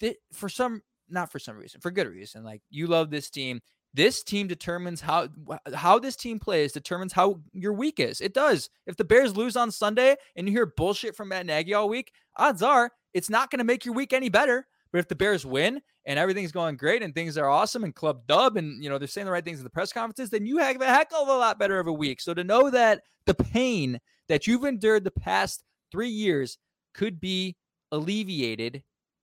[0.00, 2.44] Th- for some, not for some reason, for good reason.
[2.44, 3.60] Like you love this team.
[3.94, 5.28] This team determines how
[5.74, 8.20] how this team plays determines how your week is.
[8.20, 8.68] It does.
[8.86, 12.12] If the Bears lose on Sunday and you hear bullshit from Matt Nagy all week,
[12.36, 14.66] odds are it's not going to make your week any better.
[14.92, 18.26] But if the Bears win and everything's going great and things are awesome and club
[18.26, 20.58] dub and you know they're saying the right things in the press conferences, then you
[20.58, 22.20] have a heck of a lot better of a week.
[22.20, 25.64] So to know that the pain that you've endured the past
[25.96, 26.58] three years
[26.94, 27.56] could be
[27.90, 28.82] alleviated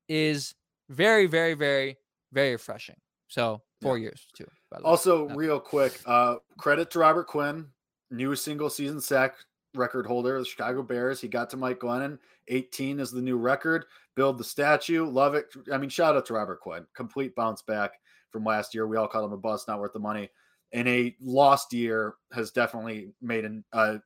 [0.10, 0.56] is
[0.90, 1.98] very, very, very,
[2.32, 2.96] very refreshing.
[3.28, 4.06] So four yeah.
[4.06, 4.48] years too.
[4.84, 7.68] Also, real quick, uh, credit to Robert Quinn,
[8.10, 9.36] new single season sack
[9.76, 11.22] record holder of the Chicago Bears.
[11.22, 12.18] He got to Mike Glennon.
[12.48, 13.86] 18 is the new record.
[14.16, 15.06] Build the statue.
[15.06, 15.46] Love it.
[15.72, 16.88] I mean, shout out to Robert Quinn.
[16.96, 17.92] Complete bounce back
[18.32, 18.88] from last year.
[18.88, 20.28] We all called him a bust, not worth the money.
[20.72, 23.98] In a lost year, has definitely made an uh,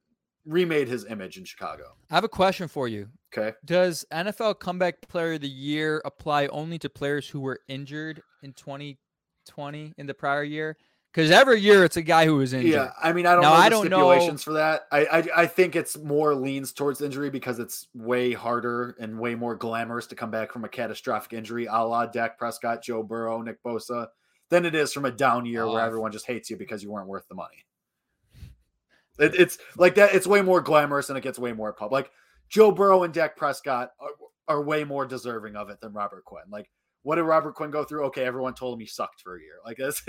[0.47, 1.95] remade his image in Chicago.
[2.09, 3.09] I have a question for you.
[3.35, 3.55] Okay.
[3.65, 8.53] Does NFL Comeback Player of the Year apply only to players who were injured in
[8.53, 10.77] 2020 in the prior year?
[11.13, 12.71] Because every year it's a guy who was injured.
[12.71, 14.51] Yeah, I mean, I don't now, know I don't stipulations know.
[14.51, 14.83] for that.
[14.91, 19.33] I, I I think it's more leans towards injury because it's way harder and way
[19.33, 23.41] more glamorous to come back from a catastrophic injury, a la Dak Prescott, Joe Burrow,
[23.41, 24.07] Nick Bosa,
[24.49, 25.73] than it is from a down year oh.
[25.73, 25.85] where ah.
[25.87, 27.65] everyone just hates you because you weren't worth the money.
[29.19, 30.13] It, it's like that.
[30.13, 31.91] It's way more glamorous and it gets way more pub.
[31.91, 32.11] Like
[32.49, 34.09] Joe Burrow and Dak Prescott are,
[34.47, 36.43] are way more deserving of it than Robert Quinn.
[36.49, 36.69] Like,
[37.03, 38.05] what did Robert Quinn go through?
[38.05, 39.55] Okay, everyone told him he sucked for a year.
[39.65, 40.01] Like this,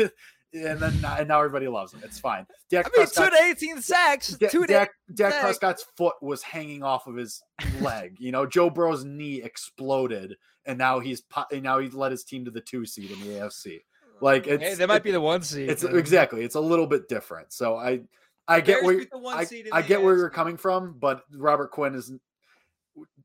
[0.52, 2.00] and then and now everybody loves him.
[2.04, 2.46] It's fine.
[2.70, 4.36] Dak I mean, two to eighteen sacks.
[4.50, 7.42] Two Dak, Dak Prescott's foot was hanging off of his
[7.80, 8.16] leg.
[8.18, 10.36] You know, Joe Burrow's knee exploded,
[10.66, 13.80] and now he's now he's led his team to the two seed in the AFC.
[14.20, 15.70] Like it's hey, that might it, be the one seed.
[15.70, 16.42] It's exactly.
[16.44, 17.52] It's a little bit different.
[17.52, 18.00] So I
[18.48, 22.10] I get where I, I get where you're coming from, but Robert Quinn has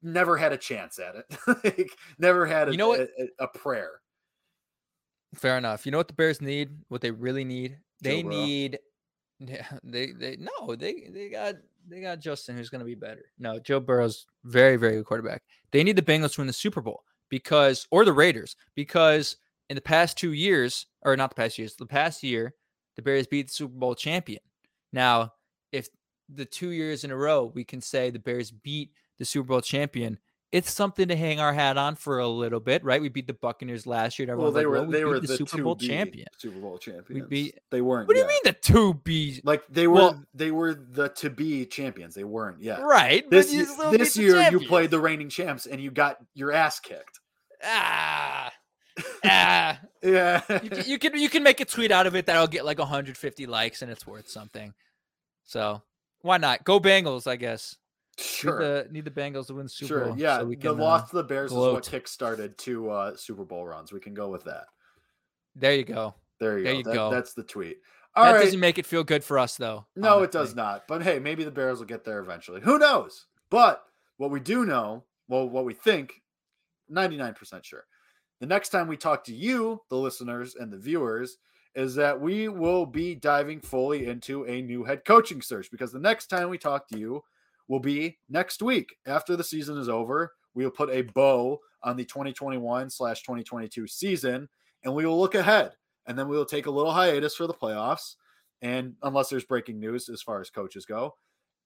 [0.01, 1.25] never had a chance at it.
[1.63, 2.99] like, never had a, you know what?
[2.99, 4.01] A, a, prayer.
[5.33, 5.85] Fair enough.
[5.85, 6.71] You know what the Bears need?
[6.89, 7.77] What they really need?
[8.01, 8.79] They need.
[9.39, 11.55] Yeah, they they no they they got
[11.89, 13.25] they got Justin who's going to be better.
[13.39, 15.41] No, Joe Burrow's very very good quarterback.
[15.71, 19.37] They need the Bengals to win the Super Bowl because or the Raiders because
[19.69, 22.53] in the past two years or not the past years the past year
[22.95, 24.41] the Bears beat the Super Bowl champion.
[24.93, 25.33] Now,
[25.71, 25.89] if
[26.29, 29.61] the two years in a row we can say the Bears beat the Super Bowl
[29.61, 30.19] champion,
[30.53, 33.01] it's something to hang our hat on for a little bit, right?
[33.01, 34.37] We beat the Buccaneers last year.
[34.37, 36.27] Well, they like, were well, we they were the, the Super Bowl champion.
[36.37, 37.09] Super Bowl champions.
[37.09, 37.59] We beat.
[37.71, 38.07] They weren't.
[38.07, 38.25] What do yet.
[38.25, 39.41] you mean the two B?
[39.43, 39.95] Like they were.
[39.95, 42.13] Well, they were the to be champions.
[42.13, 42.81] They weren't yet.
[42.81, 43.27] Right.
[43.31, 43.51] This
[43.91, 47.19] this year you played the reigning champs and you got your ass kicked.
[47.63, 48.53] Ah.
[49.25, 50.41] Ah, yeah.
[50.49, 53.45] You, you, can you can make a tweet out of it that'll get like 150
[53.45, 54.73] likes and it's worth something.
[55.43, 55.81] So
[56.21, 57.27] why not go Bengals?
[57.27, 57.77] I guess.
[58.17, 58.59] Sure.
[58.59, 60.05] Need the, need the Bengals to win Super sure.
[60.05, 60.17] Bowl.
[60.17, 60.39] Yeah.
[60.39, 61.85] So the can, loss uh, to the Bears gloat.
[61.85, 63.91] is what kickstarted two uh, Super Bowl runs.
[63.91, 64.65] We can go with that.
[65.55, 66.15] There you go.
[66.39, 66.77] There you there go.
[66.77, 67.11] You that, go.
[67.11, 67.77] That's the tweet.
[68.15, 68.43] All that right.
[68.43, 69.87] doesn't make it feel good for us, though.
[69.95, 70.25] No, honestly.
[70.25, 70.87] it does not.
[70.87, 72.61] But hey, maybe the Bears will get there eventually.
[72.61, 73.25] Who knows?
[73.49, 73.83] But
[74.17, 76.21] what we do know, well, what we think,
[76.91, 77.85] 99% sure.
[78.43, 81.37] The next time we talk to you, the listeners and the viewers,
[81.75, 85.99] is that we will be diving fully into a new head coaching search because the
[85.99, 87.23] next time we talk to you
[87.69, 90.33] will be next week after the season is over.
[90.55, 94.49] We will put a bow on the 2021 slash 2022 season
[94.83, 95.71] and we will look ahead
[96.05, 98.15] and then we will take a little hiatus for the playoffs.
[98.61, 101.15] And unless there's breaking news as far as coaches go,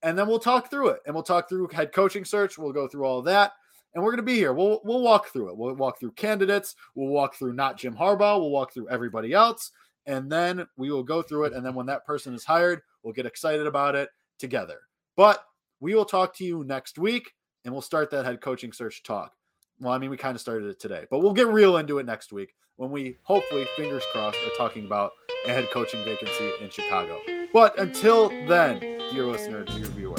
[0.04, 2.56] and then we'll talk through it and we'll talk through head coaching search.
[2.56, 3.54] We'll go through all that
[3.94, 4.54] and we're going to be here.
[4.54, 5.58] We'll we'll walk through it.
[5.58, 6.76] We'll walk through candidates.
[6.96, 8.40] We'll walk through not Jim Harbaugh.
[8.40, 9.72] We'll walk through everybody else,
[10.06, 11.54] and then we will go through it.
[11.54, 14.10] And then when that person is hired, we'll get excited about it
[14.40, 14.80] together.
[15.16, 15.44] But
[15.80, 17.32] we will talk to you next week,
[17.66, 19.34] and we'll start that head coaching search talk.
[19.80, 22.06] Well, I mean, we kind of started it today, but we'll get real into it
[22.06, 25.12] next week when we hopefully, fingers crossed, are talking about
[25.46, 27.20] a head coaching vacancy in Chicago.
[27.54, 28.80] But until then,
[29.12, 30.16] dear listener, dear viewer,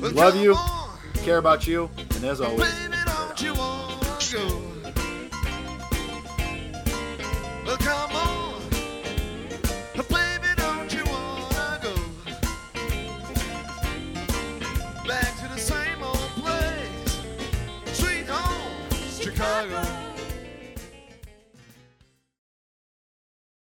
[0.00, 0.56] we love you,
[1.16, 2.72] care about you, and as always,
[7.82, 8.31] come on.